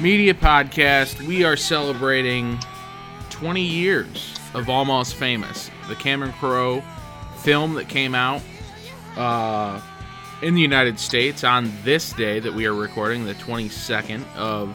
[0.00, 1.20] Media Podcast.
[1.26, 2.58] We are celebrating
[3.28, 6.82] 20 years of Almost Famous, the Cameron Crowe
[7.42, 8.40] film that came out
[9.18, 9.78] uh,
[10.40, 14.74] in the United States on this day that we are recording, the 22nd of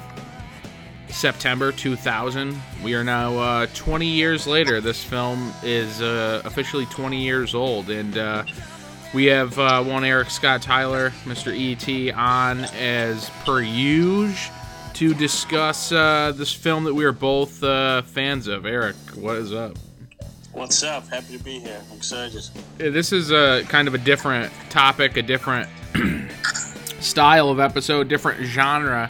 [1.07, 2.55] September 2000.
[2.83, 4.79] We are now uh, 20 years later.
[4.79, 8.43] This film is uh, officially 20 years old, and uh,
[9.13, 11.51] we have uh, one Eric Scott Tyler, Mr.
[11.53, 14.55] ET, on as per usual
[14.93, 18.65] to discuss uh, this film that we are both uh, fans of.
[18.65, 19.77] Eric, what is up?
[20.51, 21.07] What's up?
[21.07, 21.81] Happy to be here.
[21.89, 22.43] I'm excited.
[22.77, 25.69] This is a kind of a different topic, a different
[26.99, 29.09] style of episode, different genre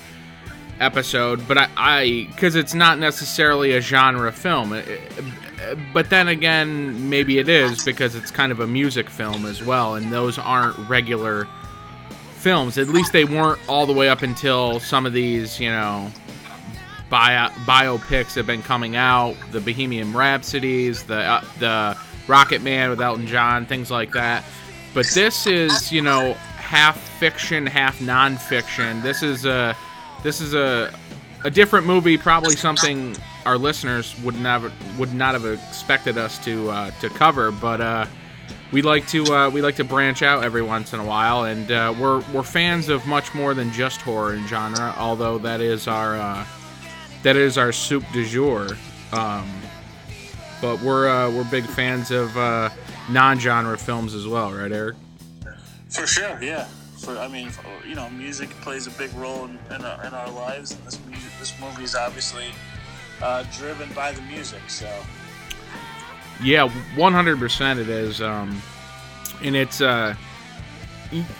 [0.80, 4.74] episode, but I, because it's not necessarily a genre film.
[4.74, 5.24] It, it,
[5.94, 9.96] but then again, maybe it is because it's kind of a music film as well,
[9.96, 11.48] and those aren't regular
[12.36, 12.78] films.
[12.78, 16.12] At least they weren't all the way up until some of these, you know,
[17.10, 19.36] bio, biopics have been coming out.
[19.52, 24.44] The Bohemian Rhapsodies, the uh, the Rocket Man with Elton John, things like that.
[24.94, 29.02] But this is, you know, half fiction, half nonfiction.
[29.02, 29.76] This is a
[30.24, 30.94] this is a
[31.44, 36.70] a different movie, probably something our listeners would never would not have expected us to
[36.70, 37.52] uh, to cover.
[37.52, 38.06] But uh,
[38.72, 41.72] we like to uh, we like to branch out every once in a while, and
[41.72, 44.94] uh, we're we're fans of much more than just horror and genre.
[44.98, 46.46] Although that is our uh,
[47.24, 48.68] that is our soup du jour.
[49.12, 49.50] Um,
[50.62, 52.36] but we're uh, we're big fans of
[53.10, 54.96] non-genre films as well, right, Eric?
[55.90, 56.68] For sure, yeah
[57.00, 60.14] for I mean, for, you know, music plays a big role in, in, our, in
[60.14, 62.46] our lives, and this music, this movie is obviously
[63.22, 64.62] uh, driven by the music.
[64.70, 64.90] So,
[66.44, 68.62] yeah, one hundred percent it is, um,
[69.44, 70.16] and it's uh,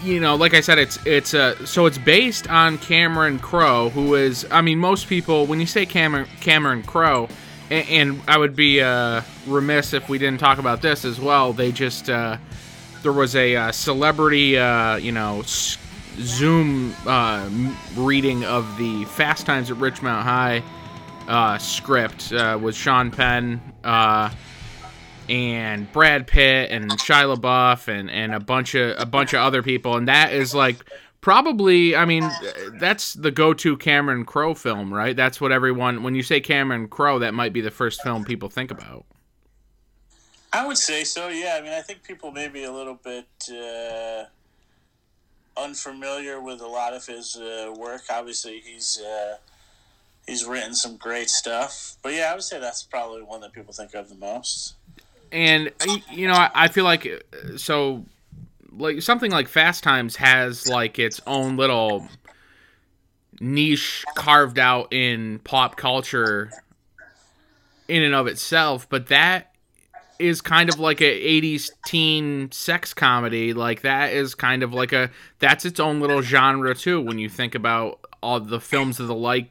[0.04, 4.16] you know, like I said, it's it's uh, so it's based on Cameron Crowe, who
[4.16, 7.30] is, I mean, most people when you say Cameron Cameron Crowe.
[7.72, 11.54] And, and I would be uh, remiss if we didn't talk about this as well.
[11.54, 12.38] They just uh,
[13.04, 17.48] there was a uh, celebrity, uh, you know, Zoom uh,
[17.96, 20.64] reading of the Fast Times at Ridgemont High
[21.30, 24.32] uh, script uh, with Sean Penn uh,
[25.30, 29.62] and Brad Pitt and Shia LaBeouf and, and a bunch of a bunch of other
[29.62, 30.78] people, and that is like
[31.22, 32.30] probably I mean
[32.80, 35.16] that's the go-to Cameron Crowe film, right?
[35.16, 38.50] That's what everyone when you say Cameron Crowe, that might be the first film people
[38.50, 39.06] think about.
[40.52, 41.28] I would say so.
[41.28, 44.24] Yeah, I mean, I think people may be a little bit uh,
[45.62, 48.02] unfamiliar with a lot of his uh, work.
[48.10, 49.38] Obviously, he's uh,
[50.30, 51.98] he's written some great stuff.
[52.02, 54.76] But yeah, I would say that's probably one that people think of the most.
[55.32, 55.72] And
[56.12, 58.06] you know, I feel like uh, so
[58.72, 62.08] like something like Fast Times has like its own little
[63.40, 66.52] niche carved out in pop culture
[67.88, 69.54] in and of itself, but that
[70.20, 74.92] is kind of like a 80s teen sex comedy like that is kind of like
[74.92, 79.08] a that's its own little genre too when you think about all the films of
[79.08, 79.50] the like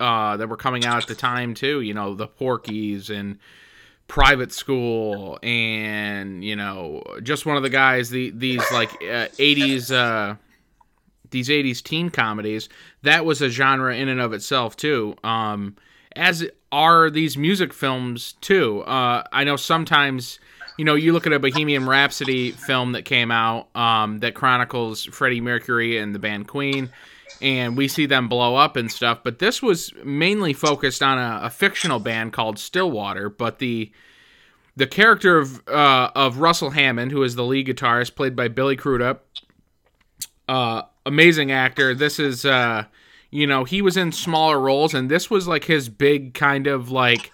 [0.00, 3.38] uh, that were coming out at the time too you know the porkies and
[4.08, 9.92] private school and you know just one of the guys the these like uh, 80s
[9.92, 10.36] uh
[11.30, 12.68] these 80s teen comedies
[13.02, 15.76] that was a genre in and of itself too um
[16.16, 18.82] as are these music films too.
[18.82, 20.40] Uh, I know sometimes,
[20.78, 25.04] you know, you look at a Bohemian Rhapsody film that came out um, that chronicles
[25.04, 26.90] Freddie Mercury and the band Queen,
[27.40, 29.20] and we see them blow up and stuff.
[29.22, 33.28] But this was mainly focused on a, a fictional band called Stillwater.
[33.28, 33.92] But the
[34.76, 38.76] the character of uh, of Russell Hammond, who is the lead guitarist, played by Billy
[38.76, 39.26] Crudup,
[40.48, 41.94] uh, amazing actor.
[41.94, 42.84] This is uh,
[43.30, 46.90] you know, he was in smaller roles, and this was like his big kind of
[46.90, 47.32] like.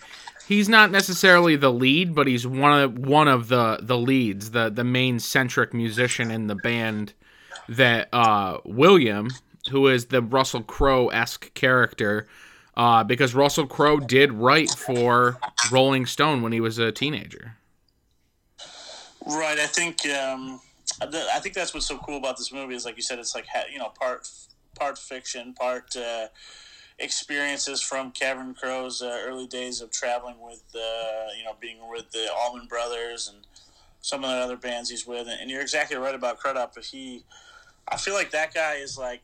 [0.49, 4.71] He's not necessarily the lead, but he's one of one of the the leads, the
[4.71, 7.15] the main centric musician in the band.
[7.69, 9.29] That uh, William,
[9.71, 12.27] who is the Russell Crowe esque character,
[12.77, 15.39] uh, because Russell Crowe did write for
[15.71, 17.57] Rolling Stone when he was a teenager.
[19.27, 19.59] Right.
[19.59, 20.61] I think um,
[21.01, 23.47] I think that's what's so cool about this movie is like you said, it's like
[23.71, 24.29] you know part
[24.79, 26.27] part fiction, part uh,
[26.99, 32.11] experiences from Cameron Crowe's uh, early days of traveling with, uh, you know, being with
[32.11, 33.45] the Allman Brothers and
[34.01, 35.29] some of the other bands he's with.
[35.29, 36.75] And you're exactly right about Crudup.
[36.75, 37.25] But he,
[37.89, 39.23] I feel like that guy is like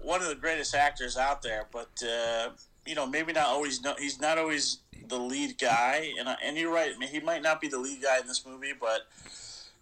[0.00, 2.50] one of the greatest actors out there, but uh,
[2.86, 3.82] you know, maybe not always.
[3.82, 4.78] No, he's not always
[5.08, 6.92] the lead guy, and and you're right.
[7.10, 9.02] He might not be the lead guy in this movie, but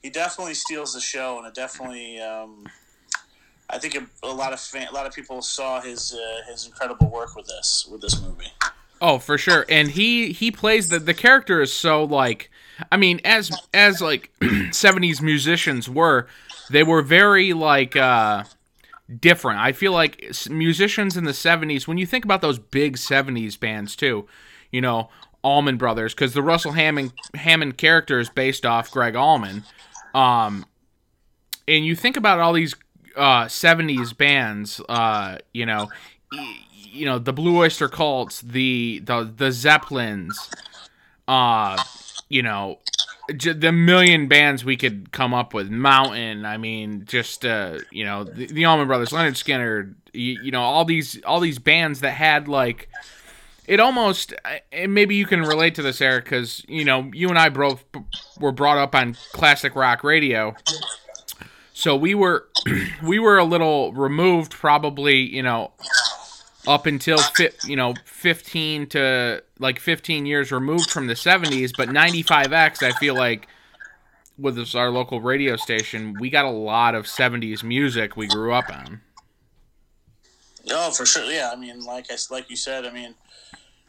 [0.02, 2.20] he definitely steals the show, and it definitely.
[2.20, 2.66] Um,
[3.70, 6.66] I think a, a lot of fan, a lot of people saw his uh, his
[6.66, 8.52] incredible work with this with this movie.
[9.00, 9.66] Oh, for sure.
[9.68, 12.50] And he he plays the the character is so like
[12.90, 16.26] I mean as as like 70s musicians were,
[16.70, 18.44] they were very like uh
[19.20, 19.60] different.
[19.60, 23.96] I feel like musicians in the 70s when you think about those big 70s bands
[23.96, 24.26] too,
[24.70, 25.10] you know,
[25.42, 29.64] Allman Brothers cuz the Russell Hammond Hammond character is based off Gregg Allman.
[30.14, 30.64] Um
[31.68, 32.74] and you think about all these
[33.16, 35.88] uh 70s bands, uh, you know,
[36.94, 40.50] you know the Blue Oyster Cults, the the the Zeppelins,
[41.28, 41.82] uh,
[42.28, 42.78] you know,
[43.28, 45.70] the million bands we could come up with.
[45.70, 50.50] Mountain, I mean, just uh, you know, the, the Allman Brothers, Lynyrd Skynyrd, you, you
[50.50, 52.88] know, all these all these bands that had like.
[53.66, 54.34] It almost,
[54.72, 57.82] and maybe you can relate to this, Eric, because you know you and I both
[58.38, 60.54] were brought up on classic rock radio,
[61.72, 62.46] so we were
[63.02, 65.72] we were a little removed, probably you know
[66.66, 71.88] up until fi- you know 15 to like 15 years removed from the 70s but
[71.88, 73.48] 95x i feel like
[74.36, 78.52] with this, our local radio station we got a lot of 70s music we grew
[78.52, 79.00] up on.
[80.70, 83.14] Oh for sure yeah i mean like i like you said i mean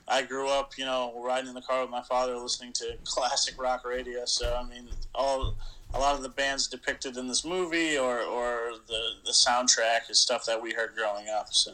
[0.07, 3.59] i grew up you know riding in the car with my father listening to classic
[3.59, 5.55] rock radio so i mean all
[5.93, 10.19] a lot of the bands depicted in this movie or, or the, the soundtrack is
[10.19, 11.73] stuff that we heard growing up so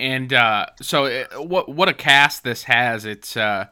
[0.00, 3.04] and uh, so it, uh, what what a cast this has.
[3.04, 3.66] It's uh,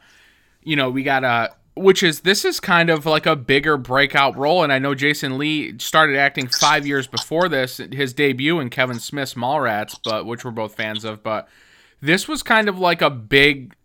[0.63, 4.37] you know we got a which is this is kind of like a bigger breakout
[4.37, 8.69] role, and I know Jason Lee started acting five years before this, his debut in
[8.69, 11.23] Kevin Smith's Mallrats, but which we're both fans of.
[11.23, 11.47] But
[12.01, 13.75] this was kind of like a big.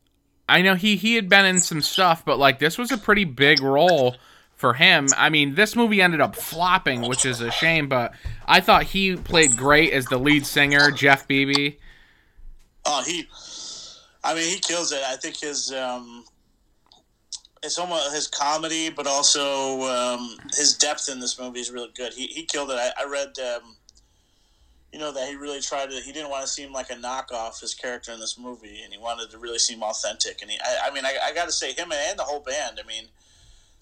[0.48, 3.24] I know he he had been in some stuff, but like this was a pretty
[3.24, 4.16] big role
[4.56, 5.08] for him.
[5.16, 8.14] I mean, this movie ended up flopping, which is a shame, but
[8.46, 11.78] I thought he played great as the lead singer, Jeff Bebe.
[12.86, 13.28] Oh, he.
[14.22, 15.02] I mean, he kills it.
[15.06, 16.24] I think his um,
[17.62, 22.12] it's almost his comedy, but also um, his depth in this movie is really good.
[22.12, 22.76] He he killed it.
[22.76, 23.38] I, I read.
[23.38, 23.76] Um,
[24.92, 25.96] you know that he really tried to.
[25.96, 28.98] He didn't want to seem like a knockoff his character in this movie, and he
[28.98, 30.40] wanted to really seem authentic.
[30.40, 32.78] And he, I, I mean, I, I got to say, him and the whole band.
[32.82, 33.06] I mean,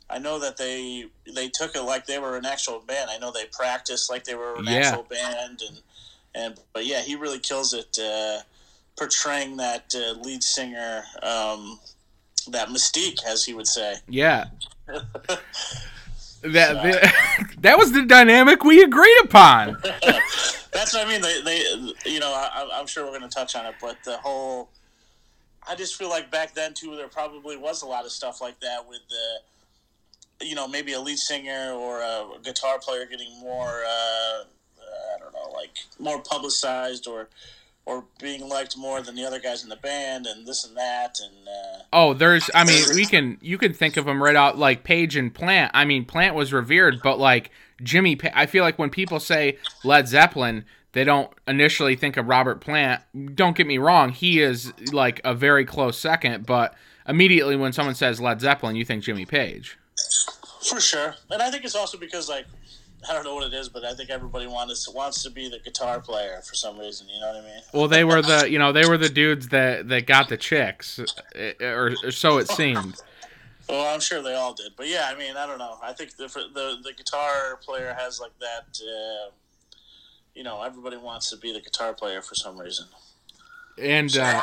[0.08, 1.04] I know that they
[1.34, 3.10] they took it like they were an actual band.
[3.10, 4.72] I know they practiced like they were an yeah.
[4.72, 5.80] actual band, and
[6.34, 7.98] and but yeah, he really kills it.
[7.98, 8.40] Uh,
[9.02, 11.80] portraying that uh, lead singer, um,
[12.50, 13.96] that mystique, as he would say.
[14.08, 14.44] Yeah.
[14.86, 15.42] that
[16.42, 17.12] the,
[17.58, 19.76] that was the dynamic we agreed upon.
[19.82, 21.20] That's what I mean.
[21.20, 24.18] They, they you know, I, I'm sure we're going to touch on it, but the
[24.18, 24.70] whole.
[25.68, 28.58] I just feel like back then too, there probably was a lot of stuff like
[28.60, 33.82] that with the, you know, maybe a lead singer or a guitar player getting more,
[33.86, 37.28] uh, I don't know, like more publicized or
[37.84, 41.18] or being liked more than the other guys in the band and this and that
[41.20, 44.58] and uh, oh there's i mean we can you can think of them right out
[44.58, 45.70] like page and plant.
[45.74, 47.50] I mean plant was revered but like
[47.82, 52.60] jimmy i feel like when people say led zeppelin they don't initially think of robert
[52.60, 53.02] plant.
[53.34, 56.74] Don't get me wrong he is like a very close second but
[57.08, 59.78] immediately when someone says led zeppelin you think jimmy page.
[60.68, 61.16] For sure.
[61.30, 62.46] And i think it's also because like
[63.08, 65.58] I don't know what it is, but I think everybody wants wants to be the
[65.58, 67.08] guitar player for some reason.
[67.08, 67.62] You know what I mean?
[67.72, 71.00] Well, they were the you know they were the dudes that that got the chicks,
[71.34, 73.00] eh, or, or so it seemed.
[73.68, 75.78] well, I'm sure they all did, but yeah, I mean, I don't know.
[75.82, 78.80] I think the the, the guitar player has like that.
[78.80, 79.30] Uh,
[80.34, 82.86] you know, everybody wants to be the guitar player for some reason.
[83.78, 84.42] And uh,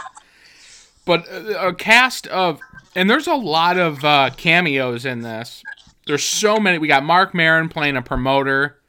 [1.06, 2.60] but a cast of
[2.96, 5.64] and there's a lot of uh, cameos in this.
[6.10, 6.80] There's so many.
[6.80, 8.80] We got Marc Maron playing a promoter.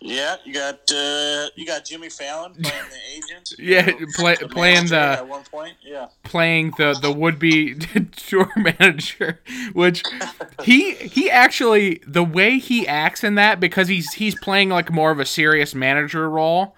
[0.00, 3.52] Yeah, you got uh, you got Jimmy Fallon playing the agent.
[3.58, 5.74] yeah, play, the playing the at one point.
[5.84, 7.74] Yeah, playing the the would be
[8.16, 9.42] tour manager,
[9.74, 10.02] which
[10.62, 15.10] he he actually the way he acts in that because he's he's playing like more
[15.10, 16.74] of a serious manager role.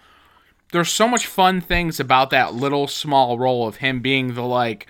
[0.73, 4.89] There's so much fun things about that little small role of him being the like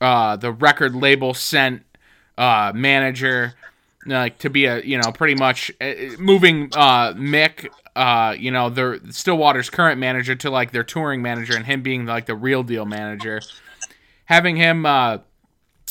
[0.00, 1.84] uh the record label sent
[2.42, 3.54] uh, manager,
[4.04, 8.68] like to be a you know pretty much uh, moving uh, Mick, uh, you know,
[8.68, 12.64] their Stillwater's current manager to like their touring manager, and him being like the real
[12.64, 13.40] deal manager.
[14.24, 15.18] Having him, uh,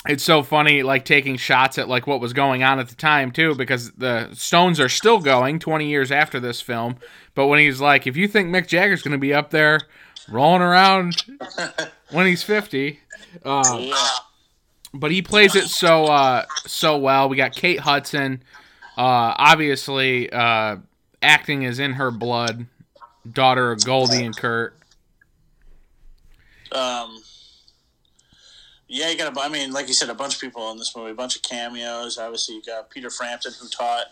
[0.05, 3.31] it's so funny, like taking shots at like what was going on at the time
[3.31, 6.97] too, because the Stones are still going 20 years after this film.
[7.33, 9.79] But when he's like, if you think Mick Jagger's going to be up there
[10.27, 11.23] rolling around
[12.11, 12.99] when he's 50,
[13.45, 14.07] uh, yeah
[14.93, 17.29] but he plays it so uh, so well.
[17.29, 18.43] We got Kate Hudson,
[18.97, 20.77] uh, obviously uh,
[21.21, 22.67] acting is in her blood.
[23.31, 24.75] Daughter of Goldie and Kurt.
[26.71, 27.21] Um,
[28.87, 29.41] yeah, you got a.
[29.41, 31.43] I mean, like you said, a bunch of people in this movie, a bunch of
[31.43, 32.17] cameos.
[32.17, 34.05] Obviously, you got Peter Frampton who taught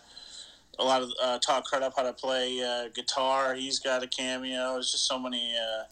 [0.77, 3.55] a lot of uh, taught Crudup how to play uh, guitar.
[3.55, 4.73] He's got a cameo.
[4.73, 5.55] There's just so many.
[5.55, 5.83] Uh,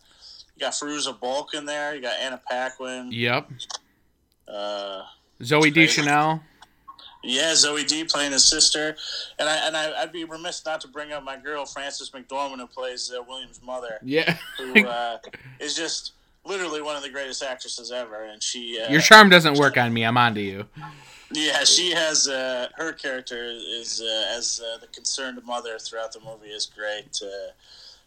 [0.56, 1.96] you got Fairuza Balk in there.
[1.96, 3.12] You got Anna Paquin.
[3.12, 3.50] Yep.
[4.51, 5.04] Uh,
[5.42, 6.42] Zooey Deschanel.
[7.24, 8.96] yeah, Zooey D playing his sister,
[9.39, 12.58] and I and I, I'd be remiss not to bring up my girl Frances McDormand
[12.60, 14.38] who plays uh, William's mother, Yeah.
[14.58, 15.18] who uh,
[15.60, 16.13] is just
[16.46, 18.80] literally one of the greatest actresses ever, and she.
[18.80, 20.04] Uh, Your charm doesn't work on me.
[20.04, 20.66] I'm onto you.
[21.34, 26.22] Yeah, she has uh, her character is uh, as uh, the concerned mother throughout the
[26.22, 27.20] movie is great.
[27.22, 27.51] Uh,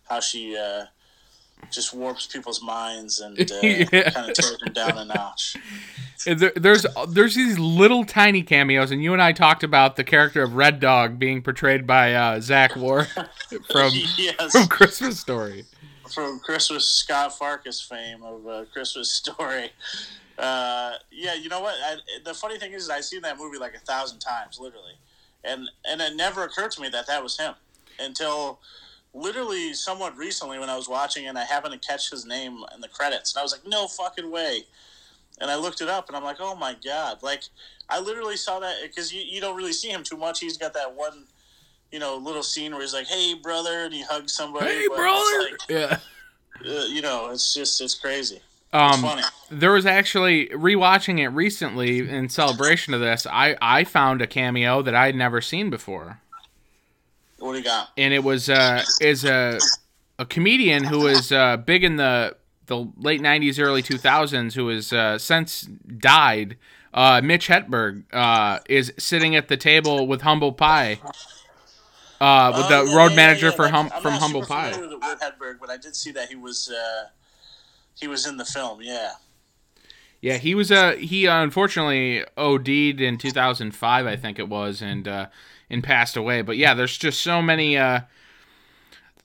[0.09, 0.87] how she uh,
[1.71, 4.11] just warps people's minds and uh, Yeah.
[4.11, 5.55] kind of tears them down a notch.
[6.25, 10.43] There, there's there's these little tiny cameos, and you and I talked about the character
[10.43, 13.07] of Red Dog being portrayed by uh, Zack Ward
[13.71, 15.65] from yes, from Christmas Story.
[16.13, 19.71] from Christmas Scut Farkus fame of uh, Christmas Story.
[20.39, 21.75] Uh, yeah, you know what?
[21.83, 24.95] I, the funny thing is, I've seen that movie like a thousand times, literally,
[25.45, 27.55] and and it never occurred to me that that was him
[27.99, 28.61] until
[29.13, 32.81] literally somewhat recently when I was watching and I happened to catch his name in
[32.81, 34.65] the credits, and I was like, no fucking way.
[35.41, 37.23] And I looked it up, and I'm like, oh my god!
[37.23, 37.43] Like,
[37.89, 40.41] I literally saw that because you, you don't really see him too much.
[40.41, 41.25] He's got that one,
[41.91, 44.67] you know, little scene where he's like, hey brother, and he hugs somebody.
[44.67, 45.41] Hey, brother.
[45.51, 45.99] like, Yeah.
[46.67, 48.37] uh, you know, it's just it's crazy.
[48.37, 48.45] It's
[48.75, 49.23] Um, funny.
[49.51, 53.27] there was actually rewatching it recently in celebration of this.
[53.27, 56.21] I I found a cameo that I'd never seen before.
[57.39, 57.89] What do you got?
[57.97, 59.59] and it was uh is a
[60.19, 62.37] a comedian who was uh big in the
[62.71, 66.57] the late 90s early 2000s who has uh, since died
[66.95, 70.99] uh Mitch Hedberg uh is sitting at the table with Humble Pie
[72.21, 74.43] uh with Oh, the yeah, road yeah, manager yeah, for hum, I'm from not Humble
[74.47, 74.73] Pie.
[74.73, 77.09] familiar With Hedberg, but I did see that he was uh,
[78.01, 78.81] he was in the film.
[78.83, 79.13] Yeah.
[80.21, 82.69] Yeah, he was uh he unfortunately OD'd
[83.01, 85.27] in 2005 I think it was and uh
[85.71, 86.43] and passed away.
[86.43, 88.01] But yeah, there's just so many uh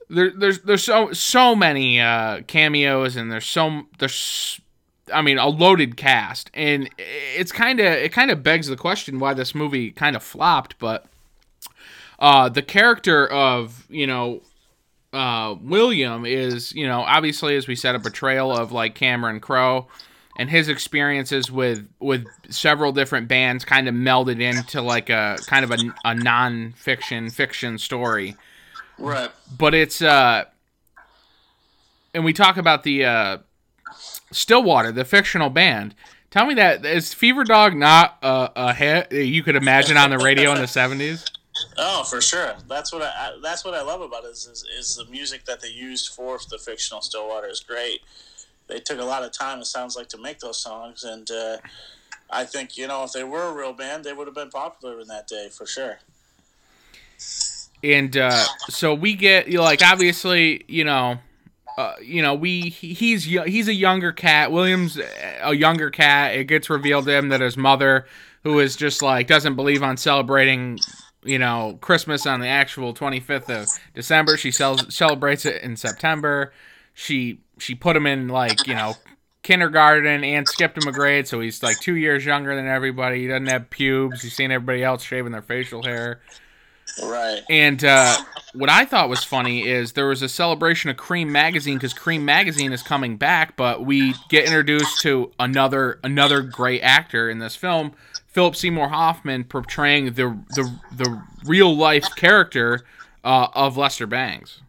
[0.09, 4.59] there, there's there's so so many uh cameos and there's so there's
[5.13, 9.19] I mean a loaded cast and it's kind of it kind of begs the question
[9.19, 11.05] why this movie kind of flopped, but
[12.19, 14.41] uh the character of, you know,
[15.13, 19.87] uh, William is, you know, obviously as we said, a portrayal of like Cameron Crowe
[20.37, 25.63] and his experiences with with several different bands kind of melded into like a kind
[25.63, 28.35] of a, a non-fiction fiction story.
[28.97, 29.31] Right.
[29.57, 30.45] But it's uh
[32.13, 33.37] and we talk about the uh
[34.31, 35.95] Stillwater, the fictional band.
[36.31, 40.17] Tell me that is Fever Dog not a, a hit you could imagine on the
[40.17, 41.29] radio in the 70s?
[41.77, 42.55] Oh, for sure.
[42.67, 45.61] That's what I, that's what I love about it is, is is the music that
[45.61, 48.01] they used for the fictional Stillwater is great.
[48.67, 49.59] They took a lot of time.
[49.59, 51.57] It sounds like to make those songs, and uh,
[52.29, 54.99] I think you know if they were a real band, they would have been popular
[54.99, 55.99] in that day for sure.
[57.93, 61.19] And uh, so we get you know, like obviously you know
[61.77, 64.51] uh, you know we he's he's a younger cat.
[64.51, 64.99] Williams
[65.41, 66.35] a younger cat.
[66.35, 68.05] It gets revealed to him that his mother
[68.43, 70.79] who is just like doesn't believe on celebrating
[71.23, 74.37] you know christmas on the actual 25th of december.
[74.37, 76.53] She cel- celebrates it in september.
[76.93, 78.95] She she put him in like you know
[79.43, 83.21] kindergarten and skipped him a grade so he's like two years younger than everybody.
[83.21, 84.21] He doesn't have pubes.
[84.21, 86.21] He's seen everybody else shaving their facial hair
[87.03, 87.41] Right.
[87.49, 88.15] and uh,
[88.53, 92.21] what I thought was funny is there was a celebration of Creem magazine because Creem
[92.21, 97.55] magazine is coming back, but we get introduced to another another great actor in this
[97.55, 97.91] film,
[98.27, 102.85] Philip Seymour Hoffman, portraying the the the real life character
[103.25, 104.61] uh, of Lester Bangs.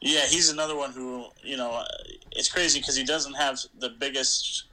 [0.00, 1.84] Yeah, he's another one who you know uh,
[2.32, 4.64] it's crazy because he doesn't have the biggest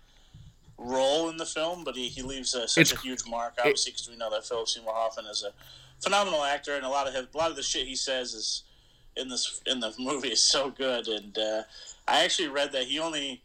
[0.78, 3.54] role in the film, but he, he leaves a, such It's- a huge mark.
[3.60, 5.52] Obviously, because we know that Philip Seymour Hoffman is a
[6.04, 8.64] phenomenal actor, and a lot of his, a lot of the shit he says is
[9.16, 11.08] in this in the movie is so good.
[11.08, 11.64] And uh,
[12.08, 13.42] I actually read that he only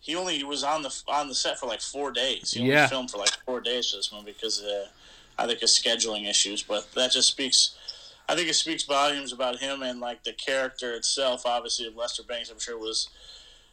[0.00, 2.52] he only was on the on the set for like four days.
[2.52, 2.86] He only Yeah.
[2.86, 4.86] filmed for like four days for this movie because uh,
[5.38, 6.62] I think of scheduling issues.
[6.62, 7.74] But that just speaks.
[8.28, 11.46] I think it speaks volumes about him and like the character itself.
[11.46, 13.08] Obviously, of Lester Bangs, I'm sure was,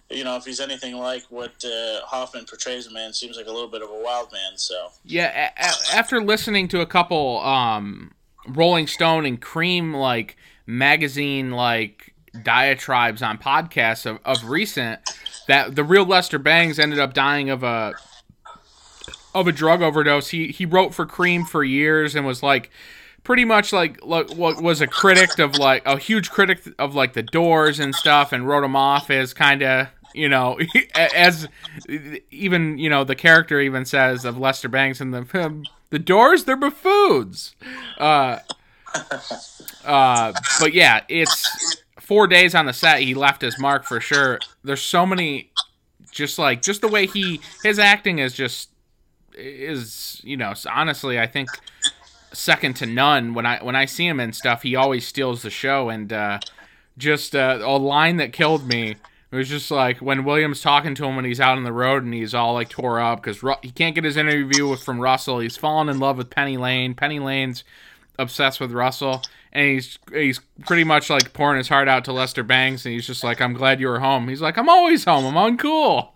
[0.10, 3.52] you know, if he's anything like what uh, Hoffman portrays him, man, seems like a
[3.52, 4.58] little bit of a wild man.
[4.58, 8.14] So Yeah, a- after listening to a couple um,
[8.48, 15.00] Rolling Stone and Creem like magazine like diatribes on podcasts of, of recent,
[15.48, 17.94] that the real Lester Bangs ended up dying of a
[19.34, 20.30] of a drug overdose.
[20.30, 22.70] He he wrote for Creem for years and was like
[23.24, 27.14] pretty much like like what was a critic of like a huge critic of like
[27.14, 30.60] the Doors and stuff, and wrote them off as kind of you know
[30.96, 31.48] as
[32.32, 36.46] even you know the character even says of Lester Bangs in the film, the Doors
[36.46, 37.56] they're buffoons.
[37.98, 38.40] Uh,
[39.86, 43.02] uh, but yeah, it's four days on the set.
[43.02, 44.40] He left his mark for sure.
[44.64, 45.52] There's so many,
[46.12, 48.70] just like just the way he his acting is just
[49.36, 51.50] is you know honestly I think
[52.34, 54.64] second to none when I when I see him and stuff.
[54.64, 56.40] He always steals the show and uh,
[56.98, 58.96] just uh, a line that killed me.
[59.32, 62.04] It was just like when Williams talking to him when he's out on the road
[62.04, 65.00] and he's all like tore up because Ru- he can't get his interview with, from
[65.00, 65.40] Russell.
[65.40, 66.94] He's fallen in love with Penny Lane.
[66.94, 67.64] Penny Lane's
[68.20, 72.44] obsessed with Russell, and he's he's pretty much like pouring his heart out to Lester
[72.44, 75.36] Bangs, and he's just like, "I'm glad you were home." He's like, "I'm always home.
[75.36, 76.10] I'm uncool."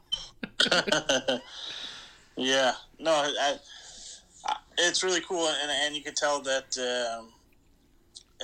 [2.35, 3.55] yeah, no, I, I,
[4.77, 7.29] it's really cool, and and you can tell that um,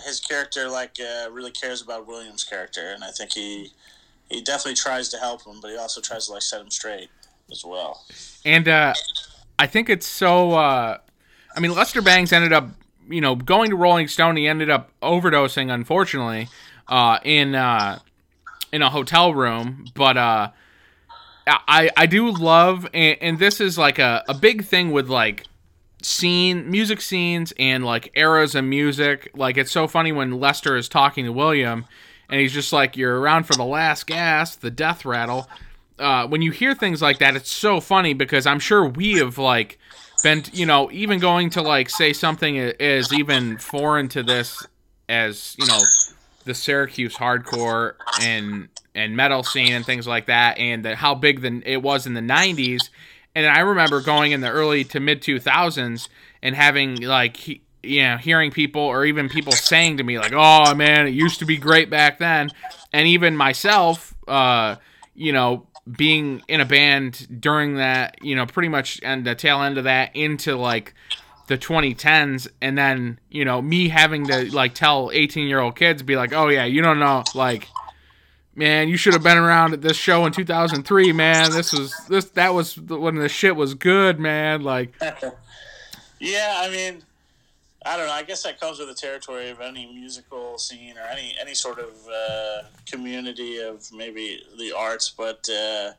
[0.05, 3.71] his character like uh, really cares about Williams' character, and I think he
[4.29, 7.09] he definitely tries to help him, but he also tries to like set him straight
[7.51, 8.05] as well.
[8.45, 8.93] And uh,
[9.59, 10.53] I think it's so.
[10.53, 10.97] Uh,
[11.55, 12.69] I mean, Lester Bangs ended up,
[13.07, 14.37] you know, going to Rolling Stone.
[14.37, 16.49] He ended up overdosing, unfortunately,
[16.87, 17.99] uh, in uh,
[18.71, 19.85] in a hotel room.
[19.93, 20.49] But uh,
[21.45, 25.45] I I do love, and, and this is like a, a big thing with like
[26.03, 29.31] scene music scenes and like eras of music.
[29.33, 31.85] Like it's so funny when Lester is talking to William,
[32.29, 35.49] and he's just like, "You're around for the last gas, the death rattle."
[35.99, 39.37] Uh, when you hear things like that, it's so funny because I'm sure we have
[39.37, 39.79] like
[40.23, 44.65] been, you know, even going to like say something is even foreign to this
[45.09, 45.79] as you know
[46.45, 51.41] the Syracuse hardcore and and metal scene and things like that, and the, how big
[51.41, 52.89] the, it was in the '90s.
[53.35, 56.07] And I remember going in the early to mid 2000s
[56.41, 60.33] and having like he, you know hearing people or even people saying to me like,
[60.33, 62.51] "Oh man, it used to be great back then,"
[62.91, 64.75] and even myself, uh,
[65.15, 65.67] you know,
[65.97, 69.83] being in a band during that, you know, pretty much and the tail end of
[69.83, 70.93] that into like
[71.47, 76.01] the 2010s and then you know me having to like tell 18 year old kids
[76.01, 77.67] be like oh yeah you don't know like
[78.55, 81.51] man you should have been around at this show in 2003 man.
[81.51, 84.93] This was this that was when the shit was good man like
[86.19, 87.03] yeah i mean
[87.85, 88.13] i don't know.
[88.13, 91.79] I guess that comes with the territory of any musical scene or any any sort
[91.79, 95.91] of uh, community of maybe the arts but uh,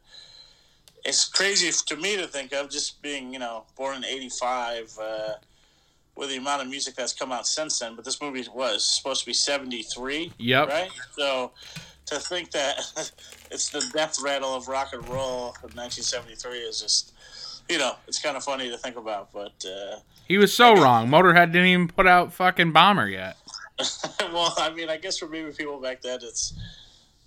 [1.05, 5.33] it's crazy to me to think of just being you know born in 85 uh,
[6.17, 9.21] with the amount of music that's come out since then but this movie was supposed
[9.21, 10.69] to be 73 Yep.
[10.69, 10.91] right?
[11.19, 11.51] So
[12.07, 12.77] to think that
[13.51, 17.13] it's the death rattle of rock and roll in 1973 is just
[17.69, 21.09] you know it's kind of funny to think about but uh, he was so wrong.
[21.09, 23.37] Motorhead didn't even put out fucking bomber yet.
[24.21, 26.55] Well i mean i guess for maybe people back then it's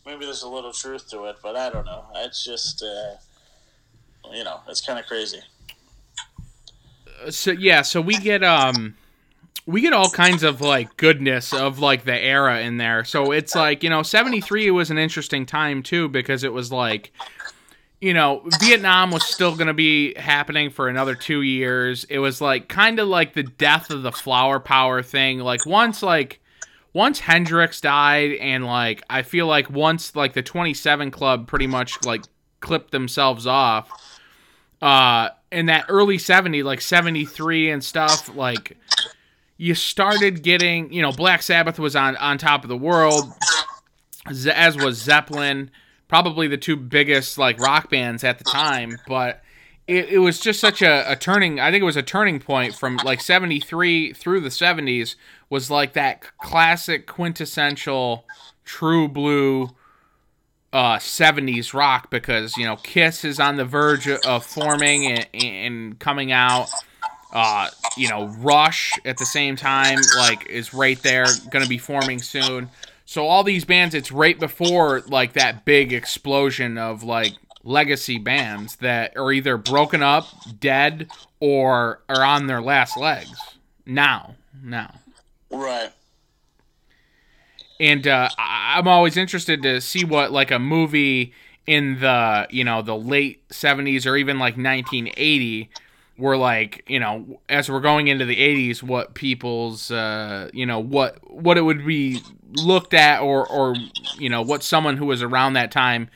[0.05, 2.05] maybe there's a little truth to it but i don't know.
[2.15, 5.39] It's just uh, you know it's kind of crazy
[7.29, 8.95] so yeah so we get um
[9.67, 13.03] we get all kinds of like goodness of like the era in there.
[13.03, 17.11] So it's like you know 73 was an interesting time too because it was like
[17.99, 22.05] you know vietnam was still going to be happening for another two years.
[22.05, 25.39] It was like kind of like the death of the flower power thing.
[25.39, 26.39] Like once like
[26.93, 32.03] once hendrix died and like i feel like once like the 27 club pretty much
[32.05, 32.23] like
[32.59, 34.19] clipped themselves off
[34.81, 38.77] uh in that early 70 like 73 and stuff like
[39.57, 43.31] you started getting you know black sabbath was on on top of the world
[44.27, 45.69] as was zeppelin
[46.07, 49.41] probably the two biggest like rock bands at the time but
[49.87, 52.73] it, it was just such a, a turning i think it was a turning point
[52.75, 55.15] from like 73 through the 70s
[55.49, 58.25] was like that classic quintessential
[58.63, 59.69] true blue
[60.73, 65.99] uh 70s rock because you know Kiss is on the verge of forming and, and
[65.99, 66.67] coming out
[67.37, 71.77] uh you know Rush at the same time like is right there going to be
[71.77, 72.69] forming soon.
[73.05, 78.77] So all these bands it's right before like that big explosion of like legacy bands
[78.77, 80.25] that are either broken up
[80.59, 83.39] dead or are on their last legs.
[83.85, 84.95] Now now.
[85.51, 85.91] Right.
[87.79, 91.33] And uh, I'm always interested to see what like a movie
[91.67, 95.69] in the you know the late 70s or even like 1980
[96.17, 100.79] were like you know as we're going into the 80s what people's uh, you know
[100.79, 102.21] what what it would be
[102.53, 103.75] looked at or or
[104.17, 106.09] you know what someone who was around that time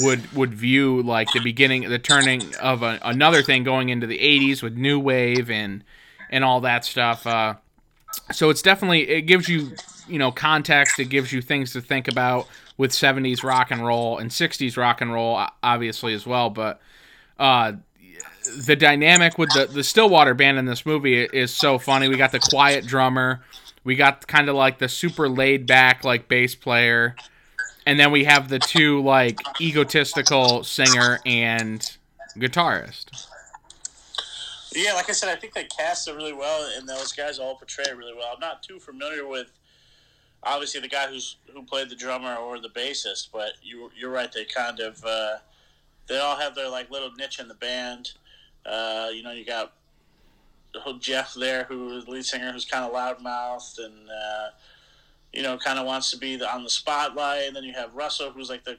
[0.00, 4.18] would would view like the beginning the turning of a, another thing going into the
[4.18, 5.84] 80s with new wave and
[6.30, 7.54] and all that stuff uh
[8.32, 9.72] so it's definitely it gives you
[10.08, 10.98] you know context.
[10.98, 15.00] It gives you things to think about with 70s rock and roll and 60s rock
[15.00, 16.50] and roll, obviously as well.
[16.50, 16.80] But
[17.38, 17.72] uh,
[18.66, 22.08] the dynamic with the the Stillwater band in this movie is so funny.
[22.08, 23.42] We got the quiet drummer,
[23.84, 27.16] we got kind of like the super laid back like bass player,
[27.86, 31.96] and then we have the two like egotistical singer and
[32.36, 33.26] guitarist.
[34.74, 37.56] Yeah, like I said, I think they cast it really well, and those guys all
[37.56, 38.30] portray it really well.
[38.34, 39.50] I'm not too familiar with
[40.42, 44.30] obviously the guy who's who played the drummer or the bassist, but you you're right.
[44.30, 45.36] They kind of uh,
[46.08, 48.12] they all have their like little niche in the band.
[48.66, 49.72] Uh, you know, you got
[51.00, 54.48] Jeff there, who is the lead singer, who's kind of loudmouthed and uh,
[55.32, 57.46] you know kind of wants to be the, on the spotlight.
[57.46, 58.78] And then you have Russell, who's like the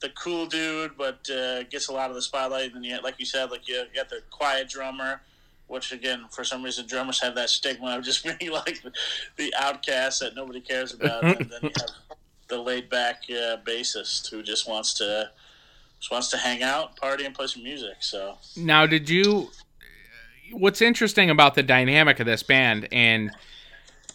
[0.00, 2.66] the cool dude, but uh, gets a lot of the spotlight.
[2.66, 5.20] And then you, like you said, like you got the quiet drummer
[5.68, 8.92] which again, for some reason, drummers have that stigma of just being like the,
[9.36, 11.94] the outcast that nobody cares about, and then you have
[12.48, 15.30] the laid back uh, bassist who just wants to
[15.98, 17.96] just wants to hang out, party, and play some music.
[18.00, 19.50] So now, did you?
[20.52, 23.30] What's interesting about the dynamic of this band and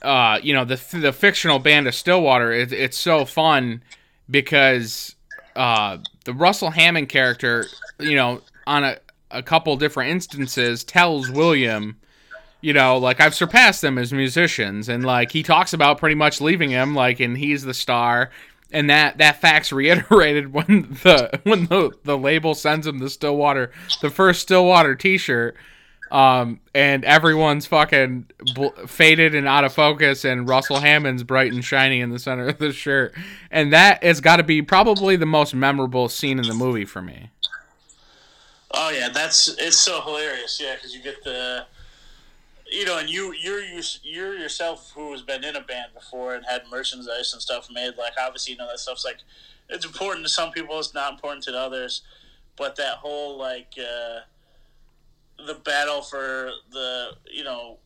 [0.02, 3.82] uh, you know the the fictional band of Stillwater, it, it's so fun
[4.30, 5.16] because
[5.56, 7.66] uh, the Russell Hammond character,
[8.00, 8.98] you know, on a
[9.32, 11.98] a couple different instances tells William,
[12.62, 16.40] you know, like I've surpassed them as musicians, and like he talks about pretty much
[16.40, 18.30] leaving him, like, and he's the star,
[18.74, 23.72] and that that fact's reiterated when the when the the label sends him the Stillwater,
[24.02, 25.56] the first Stillwater T-shirt.
[26.12, 31.66] Um, and everyone's fucking bl- faded and out of focus, and Russell Hammond's bright and
[31.66, 33.16] shiny in the center of the shirt,
[33.50, 37.02] and that has got to be probably the most memorable scene in the movie for
[37.02, 37.32] me.
[38.70, 40.60] Oh yeah, that's it's so hilarious.
[40.62, 41.66] Yeah, because you get the,
[42.74, 43.62] you know, and you you're
[44.02, 47.96] you're yourself who has been in a band before and had merchandise and stuff made.
[47.98, 49.18] Like obviously, you know that stuff's like
[49.70, 50.80] it's important to some people.
[50.80, 52.02] It's not important to others.
[52.56, 54.22] But that whole like uh,
[55.46, 57.78] the battle for the you know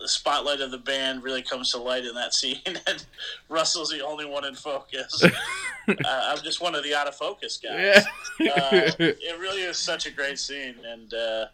[0.00, 3.04] the spotlight of the band really comes to light in that scene, and
[3.48, 5.24] Russell's the only one in focus.
[5.88, 8.04] uh, I'm just one of the out of focus guys.
[8.38, 8.52] Yeah.
[8.54, 11.46] uh, it really is such a great scene, and uh,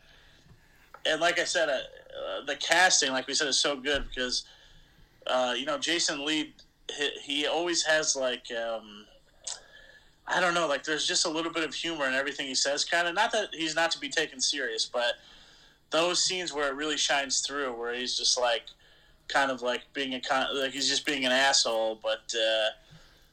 [1.07, 1.69] and like I said,
[2.17, 4.45] uh, the casting, like we said, is so good because
[5.27, 6.55] uh, you know Jason Lee,
[6.91, 8.47] he, he always has like.
[8.53, 9.07] Um,
[10.25, 12.85] I don't know, like there's just a little bit of humor in everything he says.
[12.85, 15.15] Kind of not that he's not to be taken serious, but
[15.91, 18.63] those scenes where it really shines through, where he's just like,
[19.29, 22.69] kind of like being a con- like he's just being an asshole, but uh,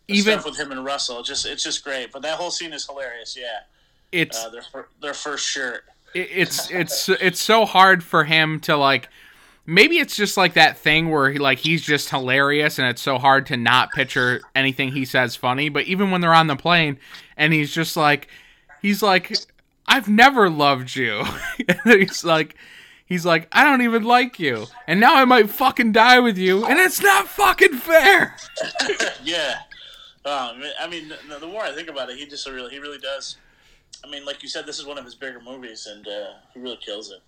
[0.08, 2.12] even with him and Russell, just it's just great.
[2.12, 3.38] But that whole scene is hilarious.
[3.38, 3.60] Yeah,
[4.12, 5.86] it's uh, their their first shirt.
[6.14, 9.10] It's it's it's so hard for him to like.
[9.66, 13.20] Maybe it's just like that thing where he like he's just hilarious and it's so
[13.20, 15.70] hard to not picture anything he says funny.
[15.70, 16.98] But even when they're on the plane
[17.38, 18.30] and he's just like
[18.82, 19.32] he's like
[19.90, 21.24] I've never loved you.
[21.84, 22.56] he's like,
[23.08, 26.64] he's like, I don't even like you, and now I might fucking die with you,
[26.64, 28.36] and it's not fucking fair.
[29.24, 29.62] yeah,
[30.26, 33.38] um, I mean, the more I think about it, he just really, he really does.
[34.04, 36.60] I mean, like you said, this is one of his bigger movies, and uh, he
[36.60, 37.20] really kills it.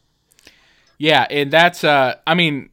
[0.98, 2.70] Yeah, and that's, uh, I mean,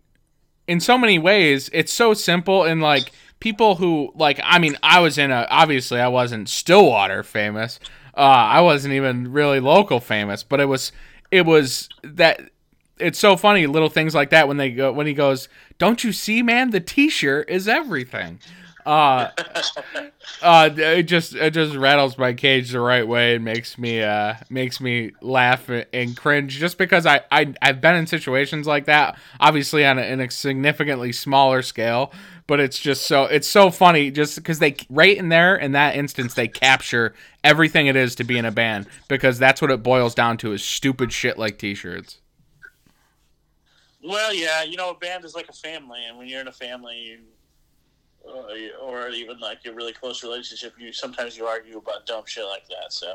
[0.66, 5.00] in so many ways, it's so simple, and like people who like, I mean, I
[5.00, 7.80] was in a, obviously, I wasn't Stillwater famous
[8.18, 10.90] uh, I wasn't even really local famous, but it was
[11.30, 12.40] it was that
[12.98, 16.12] it's so funny little things like that when they go when he goes, "Don't you
[16.12, 16.70] see, man?
[16.70, 18.40] The T-shirt is everything."
[18.88, 19.30] Uh,
[20.40, 24.32] uh, it just it just rattles my cage the right way and makes me uh
[24.48, 29.18] makes me laugh and cringe just because I I I've been in situations like that,
[29.40, 32.12] obviously on a, in a significantly smaller scale,
[32.46, 35.94] but it's just so it's so funny just because they right in there in that
[35.94, 37.12] instance they capture
[37.44, 40.54] everything it is to be in a band because that's what it boils down to
[40.54, 42.20] is stupid shit like t-shirts.
[44.02, 46.52] Well yeah you know a band is like a family and when you're in a
[46.52, 47.18] family
[48.82, 52.66] or even like a really close relationship you sometimes you argue about dumb shit like
[52.68, 53.14] that so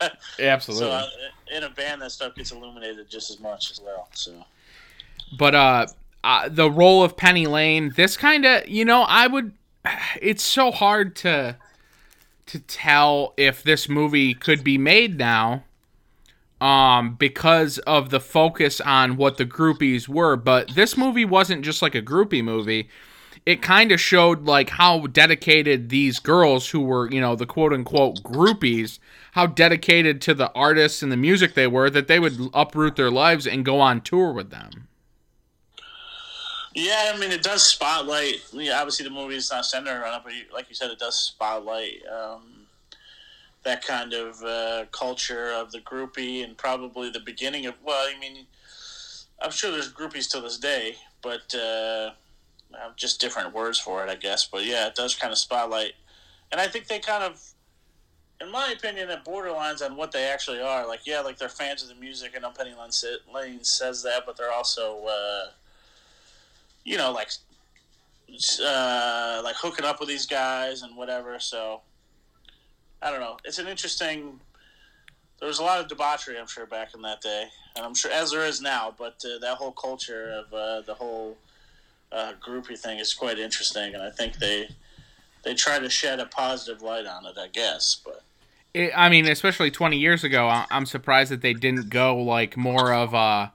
[0.40, 1.06] absolutely so uh,
[1.54, 4.44] in a band that stuff gets illuminated just as much as well so
[5.36, 5.86] but uh
[6.24, 9.52] uh, the role of Penny Lane, this kind of, you know, I would.
[10.20, 11.56] It's so hard to
[12.46, 15.64] to tell if this movie could be made now,
[16.60, 20.36] um, because of the focus on what the groupies were.
[20.36, 22.88] But this movie wasn't just like a groupie movie.
[23.44, 27.72] It kind of showed like how dedicated these girls who were, you know, the quote
[27.72, 28.98] unquote groupies,
[29.32, 33.10] how dedicated to the artists and the music they were that they would uproot their
[33.10, 34.88] lives and go on tour with them.
[36.74, 38.36] Yeah, I mean, it does spotlight.
[38.54, 41.18] Obviously, the movie is not centered around it, but you, like you said, it does
[41.18, 42.66] spotlight um,
[43.62, 47.74] that kind of uh, culture of the groupie and probably the beginning of.
[47.84, 48.46] Well, I mean,
[49.42, 52.12] I'm sure there's groupies to this day, but uh,
[52.96, 54.46] just different words for it, I guess.
[54.46, 55.92] But yeah, it does kind of spotlight,
[56.50, 57.42] and I think they kind of,
[58.40, 60.86] in my opinion, it borderlines on what they actually are.
[60.86, 62.74] Like, yeah, like they're fans of the music, and Penny
[63.32, 65.04] Lane says that, but they're also.
[65.06, 65.50] Uh,
[66.84, 67.28] you know, like
[68.64, 71.38] uh, like hooking up with these guys and whatever.
[71.38, 71.80] So
[73.00, 73.36] I don't know.
[73.44, 74.40] It's an interesting.
[75.38, 78.12] There was a lot of debauchery, I'm sure, back in that day, and I'm sure
[78.12, 78.94] as there is now.
[78.96, 81.36] But uh, that whole culture of uh, the whole
[82.12, 84.68] uh, groupie thing is quite interesting, and I think they
[85.44, 87.36] they try to shed a positive light on it.
[87.38, 88.22] I guess, but.
[88.74, 92.94] It, I mean, especially 20 years ago, I'm surprised that they didn't go like more
[92.94, 93.52] of a,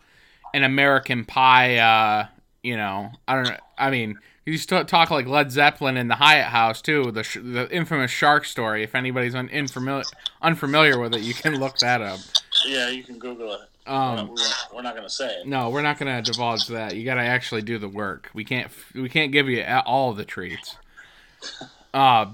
[0.54, 2.28] an American Pie uh,
[2.67, 3.58] you know, I don't know.
[3.78, 7.38] I mean, you st- talk like Led Zeppelin in the Hyatt House too, the sh-
[7.41, 8.84] the infamous shark story.
[8.84, 10.04] If anybody's un- unfamiliar
[10.41, 12.20] unfamiliar with it, you can look that up.
[12.65, 13.62] Yeah, you can Google it.
[13.88, 14.36] Um,
[14.73, 15.47] we're not going to say it.
[15.47, 16.95] No, we're not going to divulge that.
[16.95, 18.30] You got to actually do the work.
[18.34, 18.69] We can't.
[18.93, 20.78] We can't give you all the treats.
[21.93, 22.32] Uh,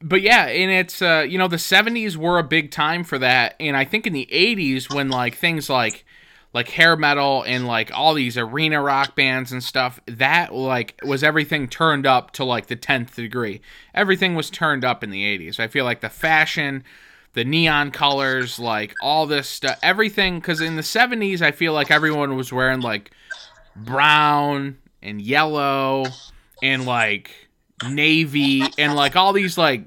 [0.00, 3.56] but yeah, and it's uh, you know the '70s were a big time for that,
[3.60, 6.06] and I think in the '80s when like things like
[6.52, 11.22] like hair metal and like all these arena rock bands and stuff that like was
[11.22, 13.60] everything turned up to like the 10th degree
[13.94, 16.82] everything was turned up in the 80s i feel like the fashion
[17.32, 21.90] the neon colors like all this stuff everything because in the 70s i feel like
[21.90, 23.12] everyone was wearing like
[23.76, 26.04] brown and yellow
[26.62, 27.48] and like
[27.88, 29.82] navy and like all these like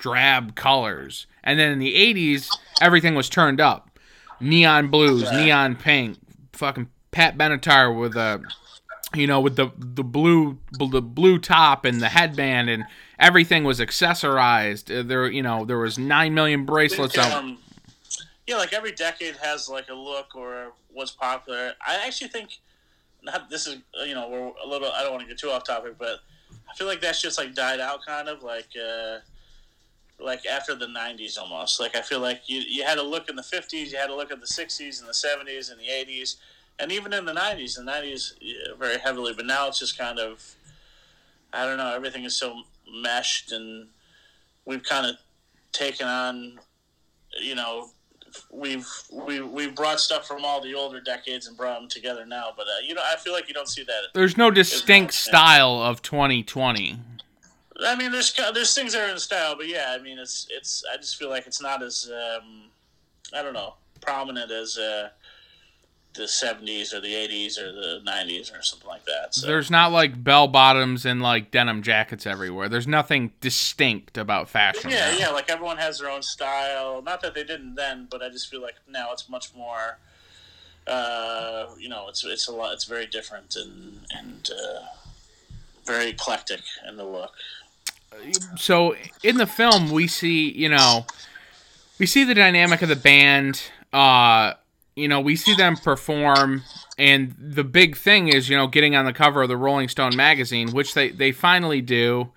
[0.00, 1.26] drab colors.
[1.44, 2.48] And then in the 80s
[2.80, 3.90] everything was turned up.
[4.40, 6.18] Neon blues, neon pink,
[6.54, 8.42] fucking Pat Benatar with a,
[9.14, 12.84] you know, with the the blue the blue top and the headband and
[13.20, 14.90] everything was accessorized.
[14.90, 17.58] Uh, there, you know, there was nine million bracelets think, um,
[18.46, 21.74] yeah, like every decade has like a look or what's popular.
[21.86, 22.58] I actually think
[23.22, 24.90] not this is you know we're a little.
[24.90, 26.20] I don't want to get too off topic, but
[26.68, 28.68] I feel like that's just like died out, kind of like.
[28.76, 29.18] Uh,
[30.22, 33.36] like after the 90s almost like i feel like you, you had to look in
[33.36, 36.36] the 50s you had to look at the 60s and the 70s and the 80s
[36.78, 38.32] and even in the 90s the 90s
[38.78, 40.56] very heavily but now it's just kind of
[41.54, 43.88] i don't know everything is so meshed and
[44.64, 45.16] we've kind of
[45.72, 46.58] taken on
[47.40, 47.88] you know
[48.52, 52.48] we've we we've brought stuff from all the older decades and brought them together now
[52.56, 55.80] but uh, you know i feel like you don't see that there's no distinct style
[55.82, 56.98] of 2020
[57.82, 60.84] I mean, there's there's things that are in style, but yeah, I mean, it's it's.
[60.92, 62.64] I just feel like it's not as um,
[63.32, 65.10] I don't know prominent as uh,
[66.14, 69.34] the '70s or the '80s or the '90s or something like that.
[69.34, 69.46] So.
[69.46, 72.68] There's not like bell bottoms and like denim jackets everywhere.
[72.68, 74.90] There's nothing distinct about fashion.
[74.90, 75.18] Yeah, now.
[75.18, 77.02] yeah, like everyone has their own style.
[77.02, 79.98] Not that they didn't then, but I just feel like now it's much more.
[80.86, 82.72] Uh, you know, it's it's a lot.
[82.74, 84.80] It's very different and and uh,
[85.84, 87.32] very eclectic in the look
[88.56, 91.04] so in the film we see you know
[91.98, 94.52] we see the dynamic of the band uh
[94.96, 96.62] you know we see them perform
[96.98, 100.14] and the big thing is you know getting on the cover of the rolling stone
[100.16, 102.30] magazine which they they finally do.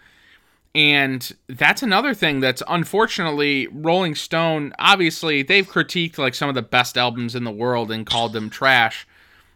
[0.76, 6.64] And that's another thing that's unfortunately rolling stone obviously they've critiqued like some of the
[6.64, 9.06] best albums in the world and called them trash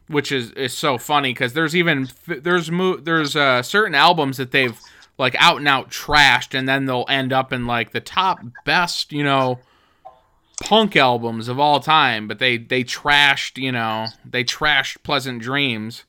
[0.07, 2.69] which is is so funny because there's even there's
[3.01, 4.79] there's uh, certain albums that they've
[5.17, 9.11] like out and out trashed, and then they'll end up in like the top best,
[9.11, 9.59] you know,
[10.61, 12.27] punk albums of all time.
[12.27, 16.03] But they they trashed, you know, they trashed Pleasant Dreams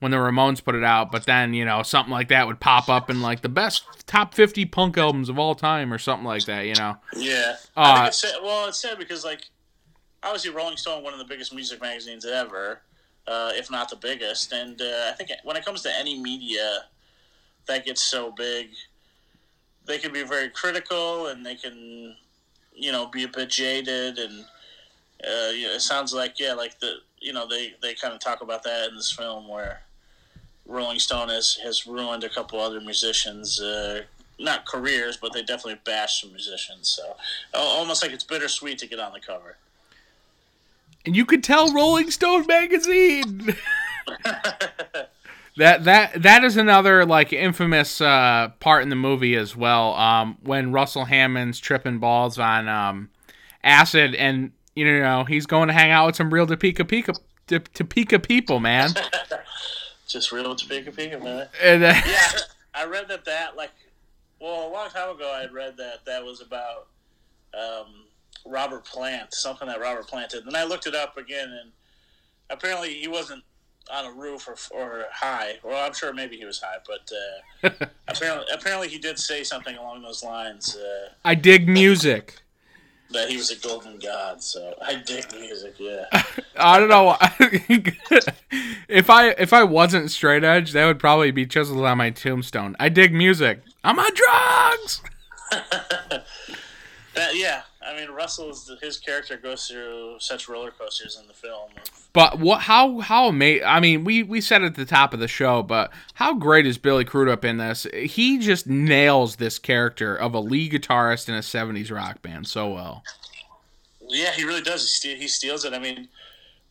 [0.00, 1.10] when the Ramones put it out.
[1.10, 4.34] But then you know something like that would pop up in like the best top
[4.34, 6.66] fifty punk albums of all time or something like that.
[6.66, 6.96] You know?
[7.16, 7.56] Yeah.
[7.76, 9.46] Uh, it's sad, well, it's sad because like
[10.22, 12.80] obviously Rolling Stone, one of the biggest music magazines ever.
[13.26, 16.80] Uh, if not the biggest, and uh, I think when it comes to any media
[17.66, 18.68] that gets so big,
[19.86, 22.16] they can be very critical and they can,
[22.74, 24.18] you know, be a bit jaded.
[24.18, 24.44] And
[25.22, 28.20] uh, you know, it sounds like yeah, like the you know they they kind of
[28.20, 29.82] talk about that in this film where
[30.66, 33.60] Rolling Stone has has ruined a couple other musicians.
[33.60, 34.02] Uh,
[34.38, 36.88] not careers, but they definitely bash some musicians.
[36.88, 37.16] So
[37.54, 39.56] almost like it's bittersweet to get on the cover.
[41.06, 43.54] And you could tell Rolling Stone magazine.
[45.56, 49.94] That that that is another like infamous uh, part in the movie as well.
[49.94, 53.10] Um, when Russell Hammond's tripping balls on um,
[53.62, 58.18] acid, and you know he's going to hang out with some real Topeka Pika Topeka
[58.18, 58.90] people, man.
[60.08, 61.48] Just real Topeka Pika, man.
[61.62, 62.32] And then, Yeah,
[62.74, 63.72] I read that that like,
[64.40, 66.88] well, a long time ago I had read that that was about
[67.54, 68.06] um,
[68.44, 70.44] Robert Plant, something that Robert Plant did.
[70.44, 71.72] Then I looked it up again, and
[72.50, 73.44] apparently he wasn't
[73.92, 75.54] on a roof or, or high.
[75.62, 77.10] Well, I'm sure maybe he was high, but
[77.72, 80.76] uh, apparently apparently he did say something along those lines.
[80.76, 82.40] Uh, I dig music.
[83.10, 84.42] that he was a golden god.
[84.42, 85.74] So I dig music.
[85.78, 86.04] Yeah.
[86.56, 87.16] I don't know.
[88.88, 92.76] if I if I wasn't straight edge, that would probably be chiseled on my tombstone.
[92.80, 93.60] I dig music.
[93.82, 95.02] I'm on drugs.
[97.14, 97.62] That yeah.
[97.86, 101.70] I mean, Russell's his character goes through such roller coasters in the film.
[102.12, 102.62] But what?
[102.62, 103.00] How?
[103.00, 103.66] How amazing!
[103.66, 106.66] I mean, we we said it at the top of the show, but how great
[106.66, 107.86] is Billy Crudup in this?
[107.92, 112.72] He just nails this character of a lead guitarist in a '70s rock band so
[112.72, 113.02] well.
[114.08, 114.82] Yeah, he really does.
[114.82, 115.72] He, ste- he steals it.
[115.72, 116.08] I mean,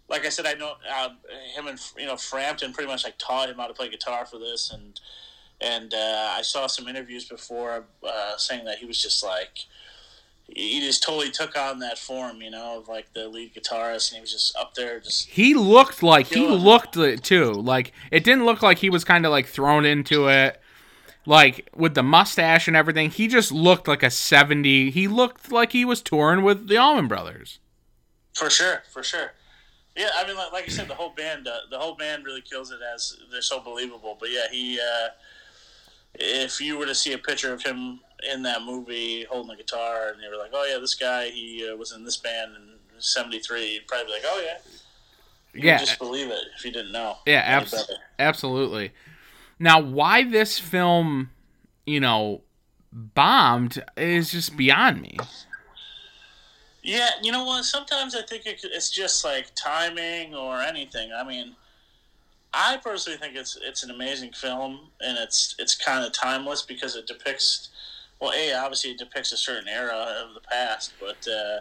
[0.09, 1.09] like I said, I know uh,
[1.55, 4.39] him and you know Frampton pretty much like taught him how to play guitar for
[4.39, 4.99] this, and
[5.61, 9.65] and uh, I saw some interviews before uh, saying that he was just like
[10.47, 14.17] he just totally took on that form, you know, of like the lead guitarist, and
[14.17, 17.53] he was just up there, just He looked like he looked it too.
[17.53, 20.59] Like it didn't look like he was kind of like thrown into it.
[21.25, 24.91] Like with the mustache and everything, he just looked like a 70.
[24.91, 27.59] He looked like he was touring with the Allman Brothers.
[28.33, 29.31] for sure, for sure.
[29.95, 32.41] Yeah, I mean, like, like you said, the whole band, uh, the whole band really
[32.41, 34.17] kills it as they're so believable.
[34.19, 35.09] But yeah, he, uh,
[36.15, 37.99] if you were to see a picture of him
[38.31, 41.67] in that movie holding a guitar, and they were like, oh yeah, this guy, he
[41.71, 44.57] uh, was in this band in '73, you'd probably be like, oh yeah,
[45.53, 45.77] you Yeah.
[45.77, 47.17] just believe it if you didn't know.
[47.25, 48.91] Yeah, abs- absolutely.
[49.59, 51.29] Now, why this film,
[51.85, 52.41] you know,
[52.91, 55.17] bombed is just beyond me.
[56.81, 57.63] Yeah, you know what?
[57.63, 61.11] Sometimes I think it's just like timing or anything.
[61.15, 61.55] I mean,
[62.53, 66.95] I personally think it's it's an amazing film, and it's it's kind of timeless because
[66.95, 67.69] it depicts.
[68.23, 69.91] Well, a obviously it depicts a certain era
[70.23, 71.59] of the past, but uh,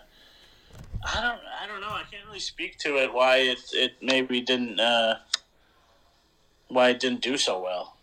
[1.04, 1.88] I don't I don't know.
[1.88, 5.16] I can't really speak to it why it it maybe didn't uh,
[6.68, 7.96] why it didn't do so well.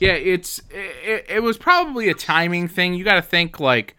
[0.00, 2.94] Yeah, it's it, it was probably a timing thing.
[2.94, 3.94] You got to think like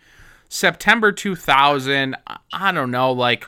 [0.50, 3.46] September 2000, I- I don't know, like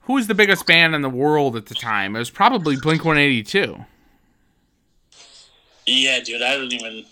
[0.00, 2.16] who was the biggest band in the world at the time?
[2.16, 3.86] It was probably Blink-182.
[5.86, 7.04] Yeah, dude, I don't even,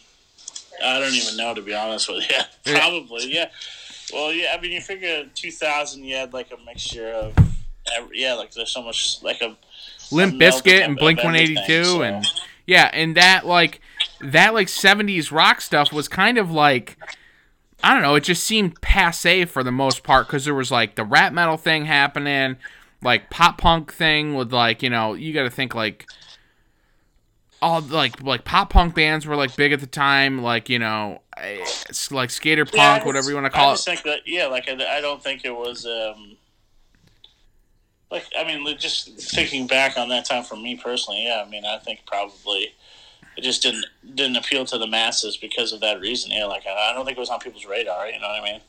[0.84, 2.36] I don't even know to be honest with you.
[2.72, 2.78] Yeah.
[2.78, 3.50] Probably, yeah.
[4.12, 4.54] Well, yeah.
[4.56, 7.34] I mean, you figure two thousand, you had like a mixture of,
[7.96, 9.56] every, yeah, like there's so much like a
[10.10, 12.24] Limp a melt Bizkit of- and Blink One Eighty Two, so- and
[12.66, 13.80] yeah, and that like
[14.20, 16.96] that like seventies rock stuff was kind of like
[17.82, 20.94] I don't know, it just seemed passe for the most part because there was like
[20.94, 22.56] the rap metal thing happening,
[23.02, 26.06] like pop punk thing with like you know you got to think like
[27.62, 31.22] all like like pop punk bands were like big at the time, like you know
[31.38, 33.92] it's like skater punk, Yeah, I whatever you want to I call just it.
[33.92, 35.86] think that yeah, like I, I don't think it was.
[35.86, 36.36] um
[38.10, 41.42] like I mean, just thinking back on that time for me personally, yeah.
[41.46, 42.74] I mean, I think probably
[43.36, 46.30] it just didn't didn't appeal to the masses because of that reason.
[46.30, 48.08] Yeah, like I, I don't think it was on people's radar.
[48.08, 48.60] You know what I mean?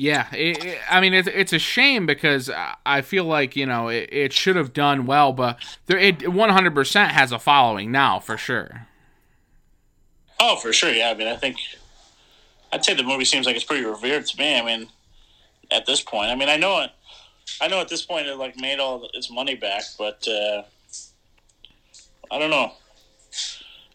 [0.00, 2.48] Yeah, it, it- I mean it's it's a shame because
[2.86, 7.08] I- feel like you know it, it should have done well, but there it 100%
[7.08, 8.86] has a following now for sure.
[10.38, 10.92] Oh, for sure.
[10.92, 11.56] Yeah, I mean, I think
[12.72, 14.56] I'd say the movie seems like it's pretty revered to me.
[14.56, 14.88] I mean,
[15.72, 16.90] at this point, I mean, I know it.
[17.60, 20.62] I know at this point it like made all its money back, but uh,
[22.30, 22.72] I don't know.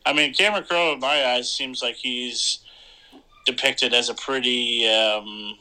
[0.05, 2.59] I mean, Cameron Crowe, in my eyes, seems like he's
[3.45, 5.55] depicted as a pretty, um,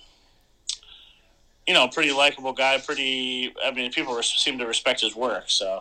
[1.73, 2.77] you know, pretty likable guy.
[2.77, 3.51] Pretty.
[3.65, 5.45] I mean, people seem to respect his work.
[5.47, 5.81] So.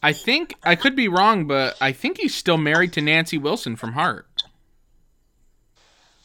[0.00, 3.74] I think I could be wrong, but I think he's still married to Nancy Wilson
[3.74, 4.28] from Heart.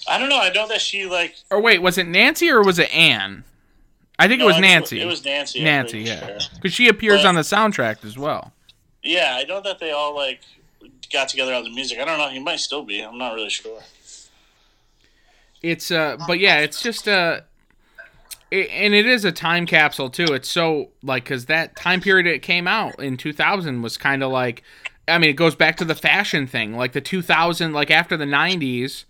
[0.08, 0.40] I don't know.
[0.40, 1.38] I know that she like.
[1.50, 3.46] Or wait, was it Nancy or was it Anne?
[4.20, 5.02] I think no, it was Nancy.
[5.02, 5.64] It was Nancy.
[5.64, 6.38] Nancy, yeah, sure.
[6.54, 8.54] because she appears But- on the soundtrack as well.
[9.02, 10.42] Yeah, I know that they all like
[11.12, 11.98] got together on the music.
[11.98, 12.30] I don't know.
[12.30, 13.02] He might still be.
[13.02, 13.82] I'm not really sure.
[15.64, 17.42] It's uh, but yeah, it's just uh,
[18.54, 20.26] it, and it is a time capsule too.
[20.26, 24.32] It's so like because that time period it came out in 2000 was kind of
[24.32, 24.64] like,
[25.08, 28.26] I mean, it goes back to the fashion thing, like the 2000, like after the
[28.26, 29.06] 90s,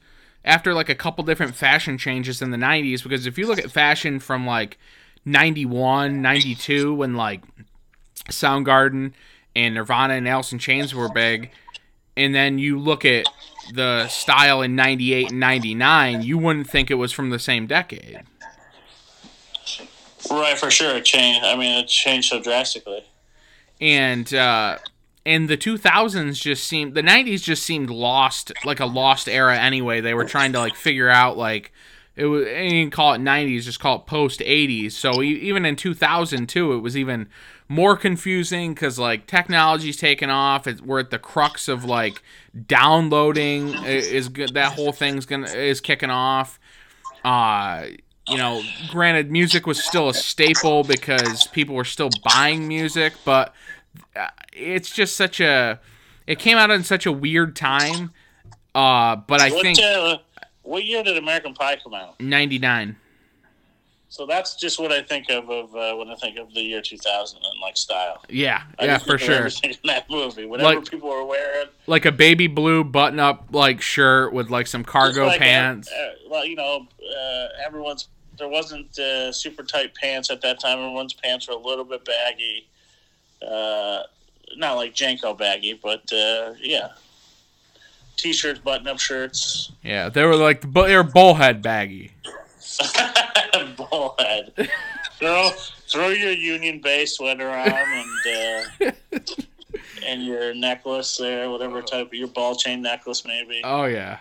[0.46, 3.04] after like a couple different fashion changes in the 90s.
[3.04, 4.78] Because if you look at fashion from like
[5.26, 7.44] 91, 92, when like
[8.30, 9.12] Soundgarden
[9.56, 11.52] and Nirvana and Alice in Chains were big,
[12.16, 13.26] and then you look at
[13.74, 18.22] the style in 98 and 99, you wouldn't think it was from the same decade.
[20.30, 20.96] Right, for sure.
[20.96, 21.44] It changed.
[21.46, 23.04] I mean, it changed so drastically.
[23.82, 24.78] and uh,
[25.26, 29.58] and the 2000s just seemed the 90s just seemed lost, like a lost era.
[29.58, 31.72] Anyway, they were trying to like figure out like
[32.16, 32.46] it was.
[32.46, 34.92] You can call it 90s, just call it post 80s.
[34.92, 37.28] So even in 2002, it was even
[37.70, 40.68] more confusing because like technology's taken off.
[40.68, 42.22] It's, we're at the crux of like
[42.68, 44.54] downloading is good.
[44.54, 46.60] That whole thing's gonna is kicking off.
[47.24, 47.86] Uh,
[48.28, 53.54] you know, granted, music was still a staple because people were still buying music, but
[54.16, 55.80] uh, it's just such a.
[56.26, 58.12] It came out in such a weird time.
[58.74, 60.18] Uh, but I what, think uh,
[60.64, 62.20] what year did American Pie come out?
[62.20, 62.96] 99.
[64.14, 66.84] So that's just what I think of, of uh, when I think of the year
[66.84, 68.24] 2000 and like style.
[68.30, 69.48] Yeah, I yeah, for sure.
[69.64, 73.82] in that movie, whatever Like- people were wearing, Like a baby blue button up like
[73.82, 75.92] shirt with like some cargo like, pants.
[75.92, 78.08] Uh, well, you know, uh, everyone's
[78.38, 80.78] there wasn't uh, super tight pants at that time.
[80.78, 82.68] Everyone's pants were a little bit baggy,
[83.42, 84.04] uh,
[84.58, 86.90] not like JNCO baggy, but uh, yeah,
[88.18, 92.12] t-shirts, button-up shirts, Yeah, they were like they were bullhead baggy.
[93.94, 94.70] bullhead.
[95.20, 95.50] throw
[95.88, 99.22] throw your Union Bay sweater on and uh,
[100.06, 103.62] and your necklace there, whatever type of your ball chain necklace maybe.
[103.64, 104.20] Oh yeah.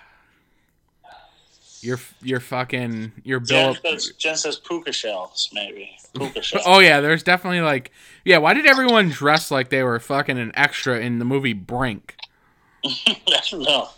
[1.80, 3.98] Your your fucking your Jen bill.
[3.98, 5.96] says, Jen says puka shells, maybe.
[6.14, 6.64] Puka shells.
[6.66, 7.90] Oh yeah, there's definitely like
[8.24, 8.38] yeah.
[8.38, 12.16] Why did everyone dress like they were fucking an extra in the movie Brink?
[13.28, 13.88] That's no.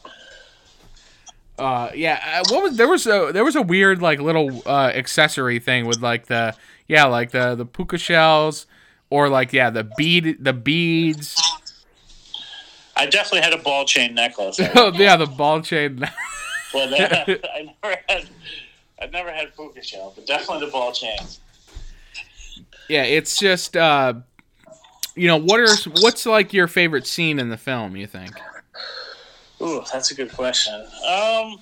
[1.58, 2.40] Uh, yeah.
[2.40, 5.86] Uh, what was there was a there was a weird like little uh accessory thing
[5.86, 6.54] with like the
[6.88, 8.66] yeah like the the puka shells
[9.10, 11.40] or like yeah the bead the beads.
[12.96, 14.58] I definitely had a ball chain necklace.
[14.74, 15.98] oh yeah, the ball chain.
[16.74, 17.24] well, uh,
[17.54, 18.28] I never had
[19.00, 21.18] I never had puka shell, but definitely the ball chain.
[22.88, 24.14] yeah, it's just uh,
[25.14, 27.94] you know what are what's like your favorite scene in the film?
[27.96, 28.32] You think?
[29.64, 30.74] Ooh, that's a good question.
[31.08, 31.58] Um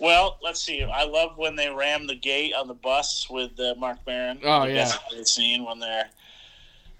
[0.00, 0.82] well, let's see.
[0.84, 4.38] I love when they ram the gate on the bus with uh, Marc Maron.
[4.44, 4.74] Oh, yeah.
[4.74, 6.08] that's a great scene when they're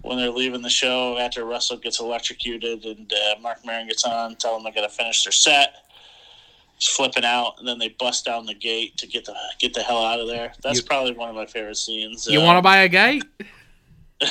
[0.03, 4.35] when they're leaving the show after Russell gets electrocuted and uh, Marc Maron gets on,
[4.37, 5.75] tell them they got to finish their set.
[6.77, 9.83] He's flipping out, and then they bust down the gate to get the get the
[9.83, 10.53] hell out of there.
[10.63, 12.27] That's You- probably one of my favorite scenes.
[12.29, 13.25] You Uh, want to buy a gate?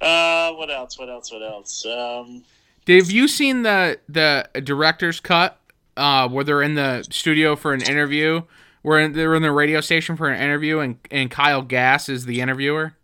[0.00, 0.98] uh, what else?
[0.98, 1.32] What else?
[1.32, 1.84] What else?
[1.86, 2.44] Um,
[2.88, 5.60] Have you seen the the director's cut
[5.96, 8.42] uh, where they're in the studio for an interview?
[8.82, 12.40] Where they're in the radio station for an interview, and, and Kyle Gass is the
[12.40, 12.94] interviewer.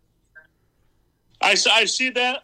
[1.41, 2.43] I see that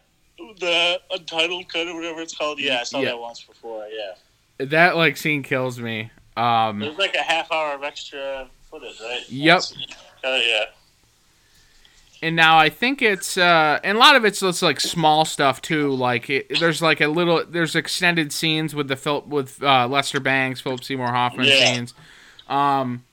[0.59, 2.59] the untitled cut or whatever it's called.
[2.59, 3.05] Yeah, I saw Yeah.
[3.09, 3.87] that once before.
[3.87, 6.11] Yeah, That like scene kills me.
[6.37, 9.21] Um, there's like a half hour of extra footage, right?
[9.29, 9.61] Yep.
[10.23, 10.65] Oh yeah.
[12.21, 15.61] And now I think it's uh, and a lot of it's just like small stuff
[15.61, 15.91] too.
[15.91, 20.19] Like it, there's like a little there's extended scenes with the Phil with uh, Lester
[20.19, 21.73] Bangs, Philip Seymour Hoffman Yeah.
[21.73, 21.93] scenes.
[22.47, 23.03] Um,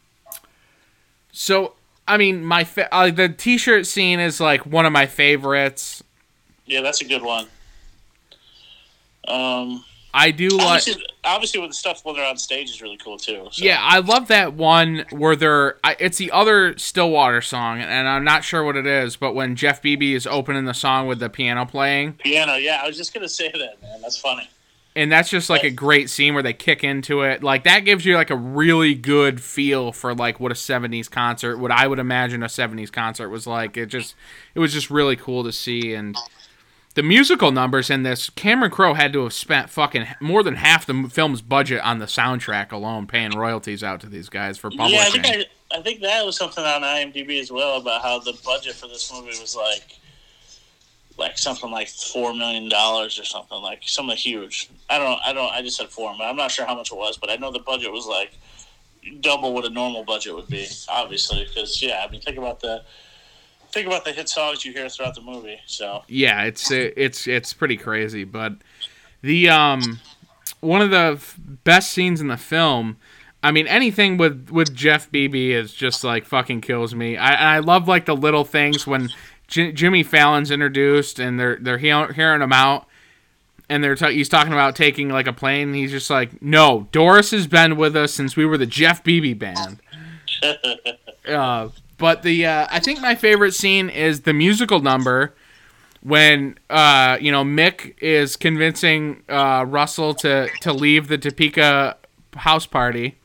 [1.32, 1.74] so
[2.06, 6.02] I mean, my fa- uh, the T-shirt scene is like one of my favorites.
[6.66, 7.46] Yeah, that's a good one.
[9.26, 9.84] Um,
[10.18, 10.66] I do like.
[10.66, 13.46] obviously, obviously, with the stuff when they're on stage is really cool too.
[13.52, 13.64] So.
[13.64, 15.76] Yeah, I love that one where they're.
[15.84, 19.54] I, it's the other Stillwater song, and I'm not sure what it is, but when
[19.54, 22.54] Jeff Bebe is opening the song with the piano playing, Piano.
[22.54, 24.02] Yeah, I was just gonna say that, man.
[24.02, 24.50] That's funny.
[24.96, 27.44] and that's just like a great scene where they kick into it.
[27.44, 31.58] Like that gives you like a really good feel for like what a '70s concert,
[31.58, 33.76] what I would imagine a '70s concert was like.
[33.76, 34.16] It just,
[34.56, 36.16] it was just really cool to see, and
[36.98, 40.84] the musical numbers in this, Cameron Crowe had to have spent fucking more than half
[40.84, 44.96] the film's budget on the soundtrack alone, paying royalties out to these guys for publishing.
[44.96, 48.18] Yeah, I think I, I think that was something on IMDb as well about how
[48.18, 49.96] the budget for this movie was like,
[51.16, 54.68] like something like four million dollars or something like something huge.
[54.90, 56.96] I don't, I don't, I just said four, but I'm not sure how much it
[56.96, 57.16] was.
[57.16, 58.32] But I know the budget was like
[59.20, 62.82] double what a normal budget would be, obviously, because yeah, I mean, think about the
[63.72, 65.58] think about the hit songs you hear throughout the movie.
[65.66, 68.24] So yeah, it's it's it's pretty crazy.
[68.24, 68.54] But
[69.22, 70.00] the um,
[70.60, 72.96] one of the f- best scenes in the film.
[73.42, 77.16] I mean, anything with with Jeff Bebe is just like fucking kills me.
[77.16, 79.10] I I love like the little things when
[79.46, 82.86] J- Jimmy Fallon's introduced and they're they're he- hearing him out.
[83.70, 85.68] And they're ta- he's talking about taking like a plane.
[85.68, 89.04] And he's just like, no, Doris has been with us since we were the Jeff
[89.04, 89.80] Bebe band.
[91.28, 91.68] Uh,
[91.98, 95.34] but the uh, I think my favorite scene is the musical number
[96.00, 101.96] when uh, you know Mick is convincing uh, Russell to to leave the Topeka
[102.36, 103.18] house party,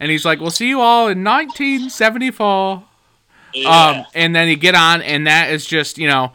[0.00, 2.84] and he's like, "We'll see you all in 1974."
[3.54, 3.68] Yeah.
[3.68, 6.32] Um, and then you get on, and that is just you know,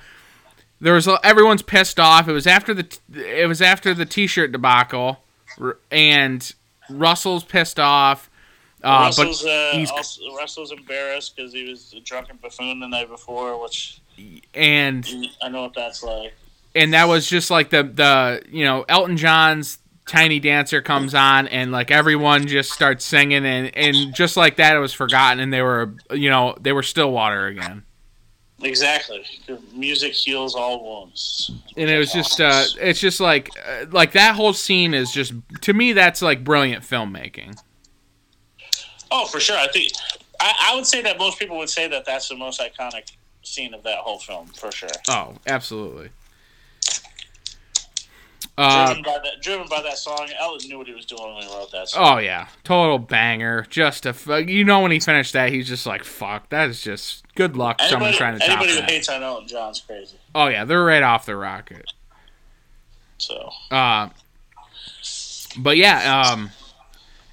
[0.79, 2.27] there was everyone's pissed off.
[2.27, 5.23] It was after the it was after the T-shirt debacle,
[5.91, 6.53] and
[6.89, 8.29] Russell's pissed off.
[8.87, 13.09] Uh, Russell's, but uh, also, Russell's embarrassed because he was a drunken buffoon the night
[13.09, 13.99] before, which
[14.53, 15.05] and
[15.41, 16.33] I know what that's like.
[16.73, 21.49] And that was just like the the you know Elton John's Tiny Dancer comes on
[21.49, 25.51] and like everyone just starts singing and and just like that it was forgotten and
[25.51, 27.83] they were you know they were Stillwater again.
[28.63, 29.25] Exactly.
[29.73, 31.51] Music heals all wounds.
[31.75, 35.33] And it was just uh it's just like uh, like that whole scene is just
[35.63, 37.59] to me that's like brilliant filmmaking.
[39.11, 39.57] Oh, for sure.
[39.57, 39.91] I think
[40.39, 43.11] I, I would say that most people would say that that's the most iconic
[43.43, 44.89] scene of that whole film for sure.
[45.09, 46.09] Oh, absolutely.
[48.59, 51.43] Uh, driven by that, driven by that song, Elton knew what he was doing when
[51.43, 52.17] he wrote that song.
[52.17, 53.67] Oh yeah, total banger.
[53.69, 57.23] Just a you know when he finished that, he's just like, "Fuck, that is just
[57.35, 58.89] good luck." Anybody, someone trying to top anybody who that.
[58.89, 60.17] hates on Elton John's crazy.
[60.33, 61.85] Oh yeah, they're right off the rocket.
[63.19, 63.51] So.
[63.69, 64.09] Uh,
[65.57, 66.49] but yeah, um,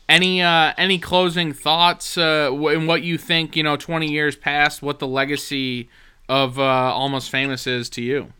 [0.08, 3.56] any uh, any closing thoughts uh, in what you think?
[3.56, 5.88] You know, twenty years past, what the legacy
[6.28, 8.32] of uh, Almost Famous is to you?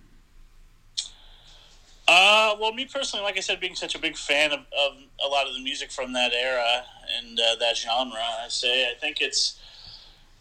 [2.06, 5.28] Uh, well, me personally, like I said, being such a big fan of, of a
[5.28, 6.84] lot of the music from that era
[7.16, 9.58] and uh, that genre, I say I think it's,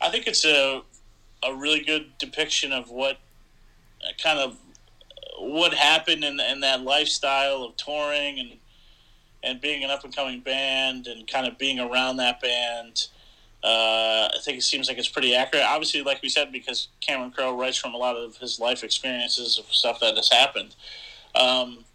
[0.01, 0.81] I think it's a,
[1.41, 3.17] a really good depiction of what
[4.21, 4.57] kind of
[5.39, 8.51] what happened in, in that lifestyle of touring and
[9.43, 13.07] and being an up and coming band and kind of being around that band.
[13.63, 15.65] Uh, I think it seems like it's pretty accurate.
[15.65, 19.57] Obviously, like we said, because Cameron Crowe writes from a lot of his life experiences
[19.57, 20.75] of stuff that has happened.
[21.35, 21.85] Um,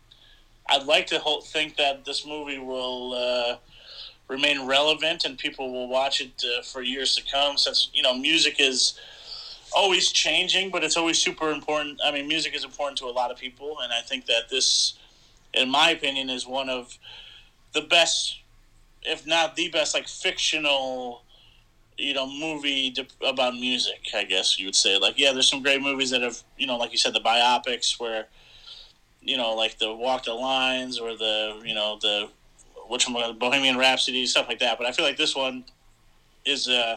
[0.69, 3.57] I'd like to hope, think that this movie will uh,
[4.29, 7.57] remain relevant and people will watch it uh, for years to come.
[7.57, 8.99] Since you know, music is
[9.75, 12.01] always changing, but it's always super important.
[12.05, 14.95] I mean, music is important to a lot of people, and I think that this,
[15.55, 16.99] in my opinion, is one of
[17.81, 18.41] the best,
[19.03, 21.23] if not the best, like fictional
[21.97, 22.95] you know movie
[23.27, 26.39] about music i guess you would say like yeah there's some great movies that have
[26.57, 28.29] you know like you said the biopics where
[29.29, 32.29] you know, like the Walk the Lines or the, you know, the
[32.89, 34.79] which one, Bohemian Rhapsody, stuff like that.
[34.79, 35.65] But I feel like this one
[36.47, 36.97] is, uh,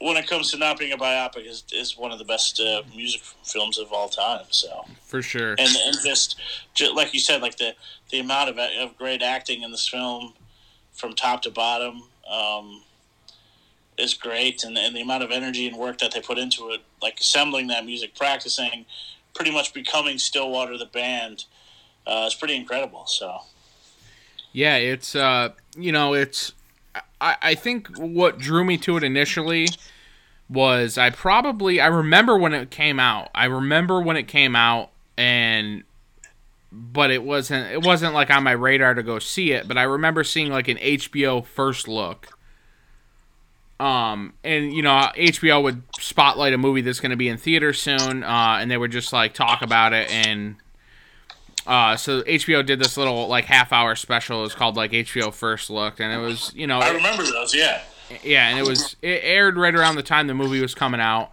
[0.00, 2.82] when it comes to not being a biopic, is, is one of the best uh,
[2.94, 4.46] music films of all time.
[4.50, 6.36] So for sure, and and just,
[6.74, 7.74] just like you said, like the
[8.14, 10.34] the amount of of great acting in this film,
[10.92, 12.04] from top to bottom.
[12.30, 12.82] Um,
[13.96, 16.80] is great and, and the amount of energy and work that they put into it
[17.00, 18.84] like assembling that music practicing
[19.34, 21.44] pretty much becoming Stillwater the band
[22.06, 23.06] uh, is pretty incredible.
[23.06, 23.38] So,
[24.52, 26.52] yeah, it's uh, you know, it's
[27.20, 29.68] I, I think what drew me to it initially
[30.48, 33.30] was I probably I remember when it came out.
[33.34, 35.82] I remember when it came out and
[36.74, 39.84] but it wasn't it wasn't like on my radar to go see it, but I
[39.84, 42.34] remember seeing like an HBO first look
[43.80, 47.72] um, and you know, HBO would spotlight a movie that's going to be in theater
[47.72, 50.10] soon, uh, and they would just like talk about it.
[50.10, 50.56] And
[51.66, 54.40] uh, so HBO did this little like half hour special.
[54.40, 57.54] It was called like HBO First Look, and it was you know I remember those,
[57.54, 57.82] yeah,
[58.22, 61.32] yeah, and it was it aired right around the time the movie was coming out,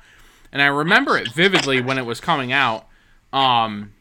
[0.52, 2.88] and I remember it vividly when it was coming out.
[3.32, 3.94] Um,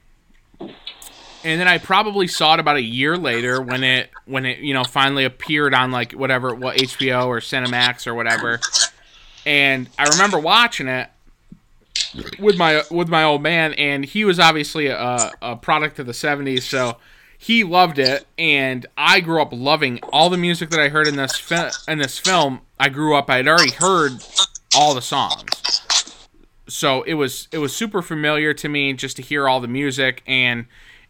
[1.44, 4.74] and then I probably saw it about a year later when it when it you
[4.74, 8.60] know finally appeared on like whatever what HBO or Cinemax or whatever.
[9.46, 11.08] And I remember watching it
[12.38, 16.12] with my with my old man, and he was obviously a, a product of the
[16.12, 16.96] '70s, so
[17.38, 21.16] he loved it, and I grew up loving all the music that I heard in
[21.16, 22.60] this fi- in this film.
[22.78, 24.12] I grew up; I had already heard
[24.76, 25.82] all the songs,
[26.68, 30.22] so it was it was super familiar to me just to hear all the music
[30.26, 30.66] and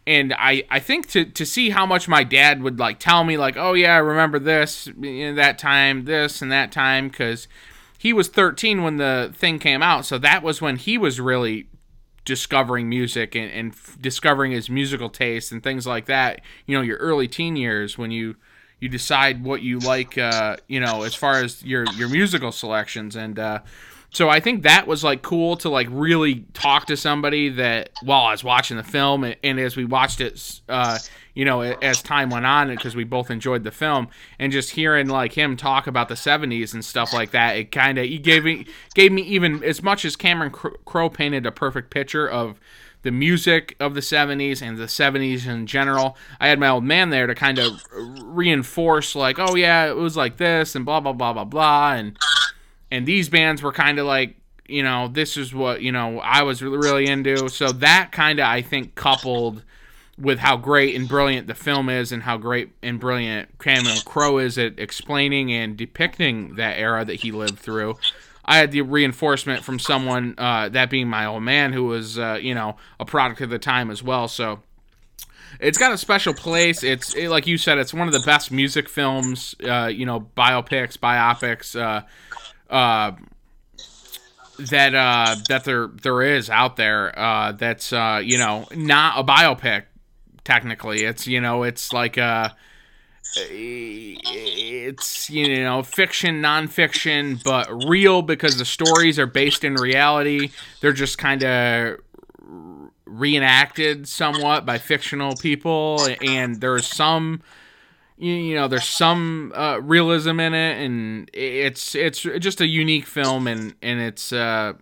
[0.07, 3.37] and I, I think to, to see how much my dad would like tell me
[3.37, 7.47] like oh yeah I remember this you know, that time this and that time because
[7.97, 11.67] he was 13 when the thing came out so that was when he was really
[12.23, 16.97] discovering music and, and discovering his musical taste and things like that you know your
[16.97, 18.35] early teen years when you
[18.81, 23.15] you decide what you like uh, you know as far as your your musical selections.
[23.15, 23.59] And uh,
[24.13, 28.25] so I think that was like cool to like really talk to somebody that while
[28.25, 30.99] I was watching the film and, and as we watched it, uh,
[31.33, 35.07] you know, as time went on because we both enjoyed the film and just hearing
[35.07, 38.43] like him talk about the '70s and stuff like that, it kind of he gave
[38.43, 42.59] me gave me even as much as Cameron Crowe painted a perfect picture of
[43.03, 46.17] the music of the 70s and the 70s in general.
[46.39, 47.81] I had my old man there to kind of
[48.21, 51.93] reinforce, like, oh, yeah, it was like this and blah, blah, blah, blah, blah.
[51.93, 52.15] And
[52.91, 54.35] and these bands were kind of like
[54.67, 57.49] you know this is what you know I was really, into.
[57.49, 59.63] So that kind of I think coupled
[60.17, 64.37] with how great and brilliant the film is and how great and brilliant Cameron Crowe
[64.37, 67.97] is at explaining and depicting that era that he lived through.
[68.45, 72.39] I had the reinforcement from someone, uh, that being my old man, who was, uh,
[72.41, 74.27] you know, a product of the time as well.
[74.27, 74.59] So
[75.59, 76.83] it's got a special place.
[76.83, 80.27] It's it, like you said, it's one of the best music films, uh, you know,
[80.35, 82.03] biopics, biopics, uh,
[82.71, 83.11] uh,
[84.57, 87.17] that uh, that there there is out there.
[87.17, 89.83] Uh, that's uh, you know not a biopic
[90.43, 91.03] technically.
[91.03, 92.55] It's you know it's like a
[93.37, 100.49] it's you know fiction nonfiction but real because the stories are based in reality
[100.81, 101.97] they're just kind of
[103.05, 107.41] reenacted somewhat by fictional people and there's some
[108.21, 113.47] you know there's some uh, realism in it and it's it's just a unique film
[113.47, 114.73] and and it's uh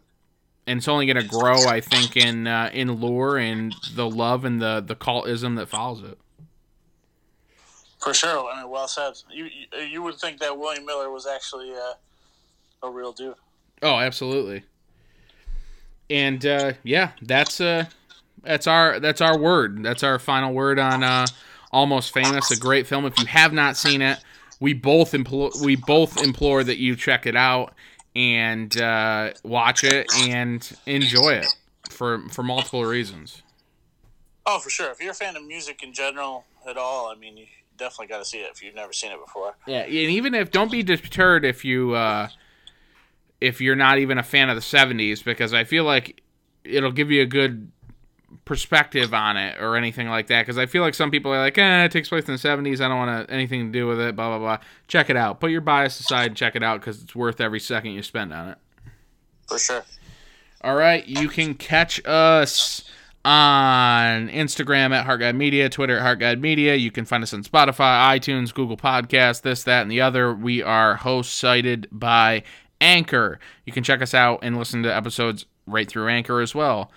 [0.67, 4.45] and it's only going to grow i think in uh, in lore and the love
[4.45, 6.17] and the the cultism that follows it
[7.99, 8.49] for sure.
[8.49, 9.13] I mean, well said.
[9.29, 9.49] You
[9.87, 13.35] you would think that William Miller was actually uh, a real dude.
[13.81, 14.63] Oh, absolutely.
[16.09, 17.85] And uh, yeah, that's uh,
[18.41, 19.83] that's our that's our word.
[19.83, 21.27] That's our final word on uh,
[21.71, 23.05] Almost Famous, a great film.
[23.05, 24.19] If you have not seen it,
[24.59, 27.73] we both implore we both implore that you check it out
[28.15, 31.47] and uh, watch it and enjoy it
[31.89, 33.43] for for multiple reasons.
[34.45, 34.89] Oh, for sure.
[34.91, 37.45] If you're a fan of music in general at all, I mean, you,
[37.77, 39.55] definitely got to see it if you've never seen it before.
[39.65, 42.27] Yeah, and even if don't be deterred if you uh,
[43.41, 46.21] if you're not even a fan of the '70s, because I feel like
[46.63, 47.71] it'll give you a good
[48.45, 50.43] perspective on it or anything like that.
[50.43, 52.81] Because I feel like some people are like, eh, it takes place in the '70s.
[52.81, 54.15] I don't want anything to do with it.
[54.15, 54.57] Blah blah blah.
[54.87, 55.39] Check it out.
[55.39, 58.33] Put your bias aside and check it out because it's worth every second you spend
[58.33, 58.57] on it.
[59.47, 59.83] For sure.
[60.61, 62.83] All right, you can catch us
[63.23, 66.75] on Instagram at Heart Guide Media, Twitter at Heart Guide Media.
[66.75, 70.33] You can find us on Spotify, iTunes, Google Podcasts, this, that, and the other.
[70.33, 72.43] We are host cited by
[72.81, 73.39] Anchor.
[73.65, 76.91] You can check us out and listen to episodes right through Anchor as well.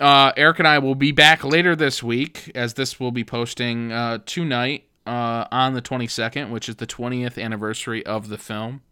[0.00, 3.92] Uh, Eric and I will be back later this week, as this will be posting
[3.92, 8.82] uh, tonight uh, on the 22nd, which is the 20th anniversary of the film.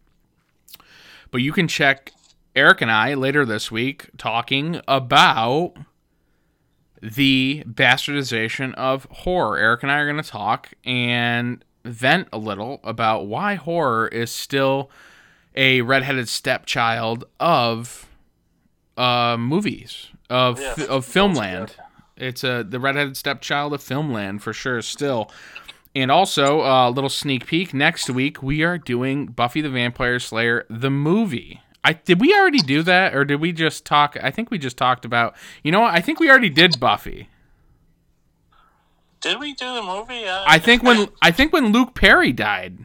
[1.29, 2.13] But you can check
[2.55, 5.73] Eric and I later this week talking about
[7.01, 9.57] the bastardization of horror.
[9.57, 14.31] Eric and I are going to talk and vent a little about why horror is
[14.31, 14.89] still
[15.53, 18.07] a redheaded stepchild of
[18.95, 21.75] uh, movies of yeah, of filmland.
[22.17, 24.81] It's a the redheaded stepchild of filmland for sure.
[24.81, 25.31] Still.
[25.95, 27.71] And also, a uh, little sneak peek.
[27.71, 31.61] Next week, we are doing Buffy the Vampire Slayer, the movie.
[31.83, 34.17] I did we already do that or did we just talk?
[34.21, 35.35] I think we just talked about.
[35.63, 35.93] You know what?
[35.93, 37.29] I think we already did Buffy.
[39.21, 40.25] Did we do the movie?
[40.25, 42.79] Uh, I think when I think when Luke Perry died.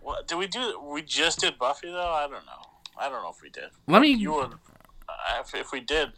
[0.00, 0.80] What did we do?
[0.90, 2.12] We just did Buffy though.
[2.12, 2.66] I don't know.
[2.98, 3.70] I don't know if we did.
[3.86, 4.08] Let me.
[4.08, 4.54] You would.
[5.40, 6.12] If, if we did.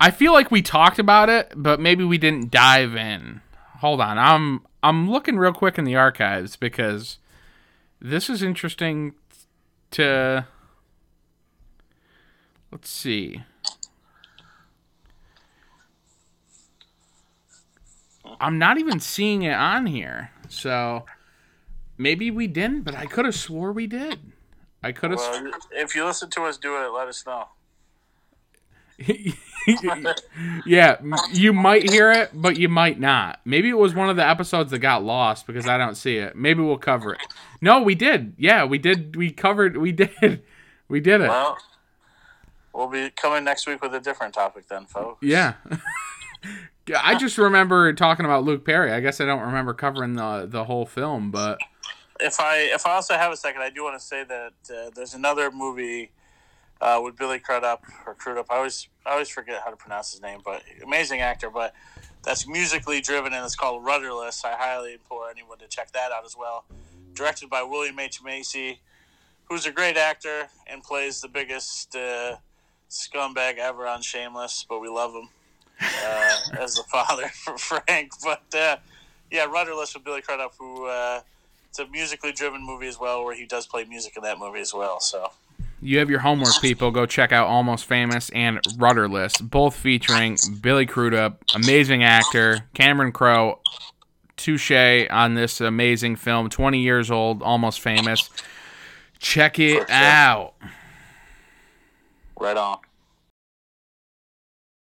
[0.00, 3.40] I feel like we talked about it, but maybe we didn't dive in.
[3.80, 7.18] Hold on, I'm I'm looking real quick in the archives because
[8.00, 9.14] this is interesting
[9.92, 10.46] to
[12.70, 13.42] let's see.
[18.40, 20.30] I'm not even seeing it on here.
[20.48, 21.04] So
[21.96, 24.20] maybe we didn't, but I could have swore we did.
[24.82, 25.18] I could have.
[25.18, 27.48] Well, if you listen to us do it, let us know.
[30.66, 30.96] yeah,
[31.32, 33.40] you might hear it, but you might not.
[33.44, 36.34] Maybe it was one of the episodes that got lost because I don't see it.
[36.36, 37.20] Maybe we'll cover it.
[37.60, 38.34] No, we did.
[38.38, 39.14] Yeah, we did.
[39.14, 39.76] We covered.
[39.76, 40.42] We did.
[40.90, 41.28] We did it.
[41.28, 41.58] Well,
[42.72, 45.18] we'll be coming next week with a different topic then, folks.
[45.22, 45.52] Yeah.
[46.98, 48.90] I just remember talking about Luke Perry.
[48.90, 51.58] I guess I don't remember covering the the whole film, but
[52.20, 54.90] if I if I also have a second, I do want to say that uh,
[54.94, 56.10] there's another movie
[56.80, 58.46] uh, with Billy Crudup or Crudup.
[58.50, 61.50] I always I always forget how to pronounce his name, but amazing actor.
[61.50, 61.74] But
[62.24, 64.44] that's musically driven and it's called Rudderless.
[64.44, 66.64] I highly implore anyone to check that out as well.
[67.14, 68.80] Directed by William H Macy,
[69.44, 72.36] who's a great actor and plays the biggest uh,
[72.90, 75.28] scumbag ever on Shameless, but we love him
[75.80, 78.12] uh, as the father for Frank.
[78.22, 78.76] But uh,
[79.30, 81.20] yeah, Rudderless with Billy Crudup, who uh,
[81.68, 84.60] it's a musically driven movie as well, where he does play music in that movie
[84.60, 85.00] as well.
[85.00, 85.30] So
[85.80, 86.90] you have your homework, people.
[86.90, 93.60] Go check out Almost Famous and Rudderless, both featuring Billy Crudup, amazing actor, Cameron Crowe,
[94.36, 94.72] touche
[95.10, 96.48] on this amazing film.
[96.48, 98.30] 20 years old, almost famous.
[99.18, 99.86] Check it sure.
[99.90, 100.54] out.
[102.38, 102.78] Right on.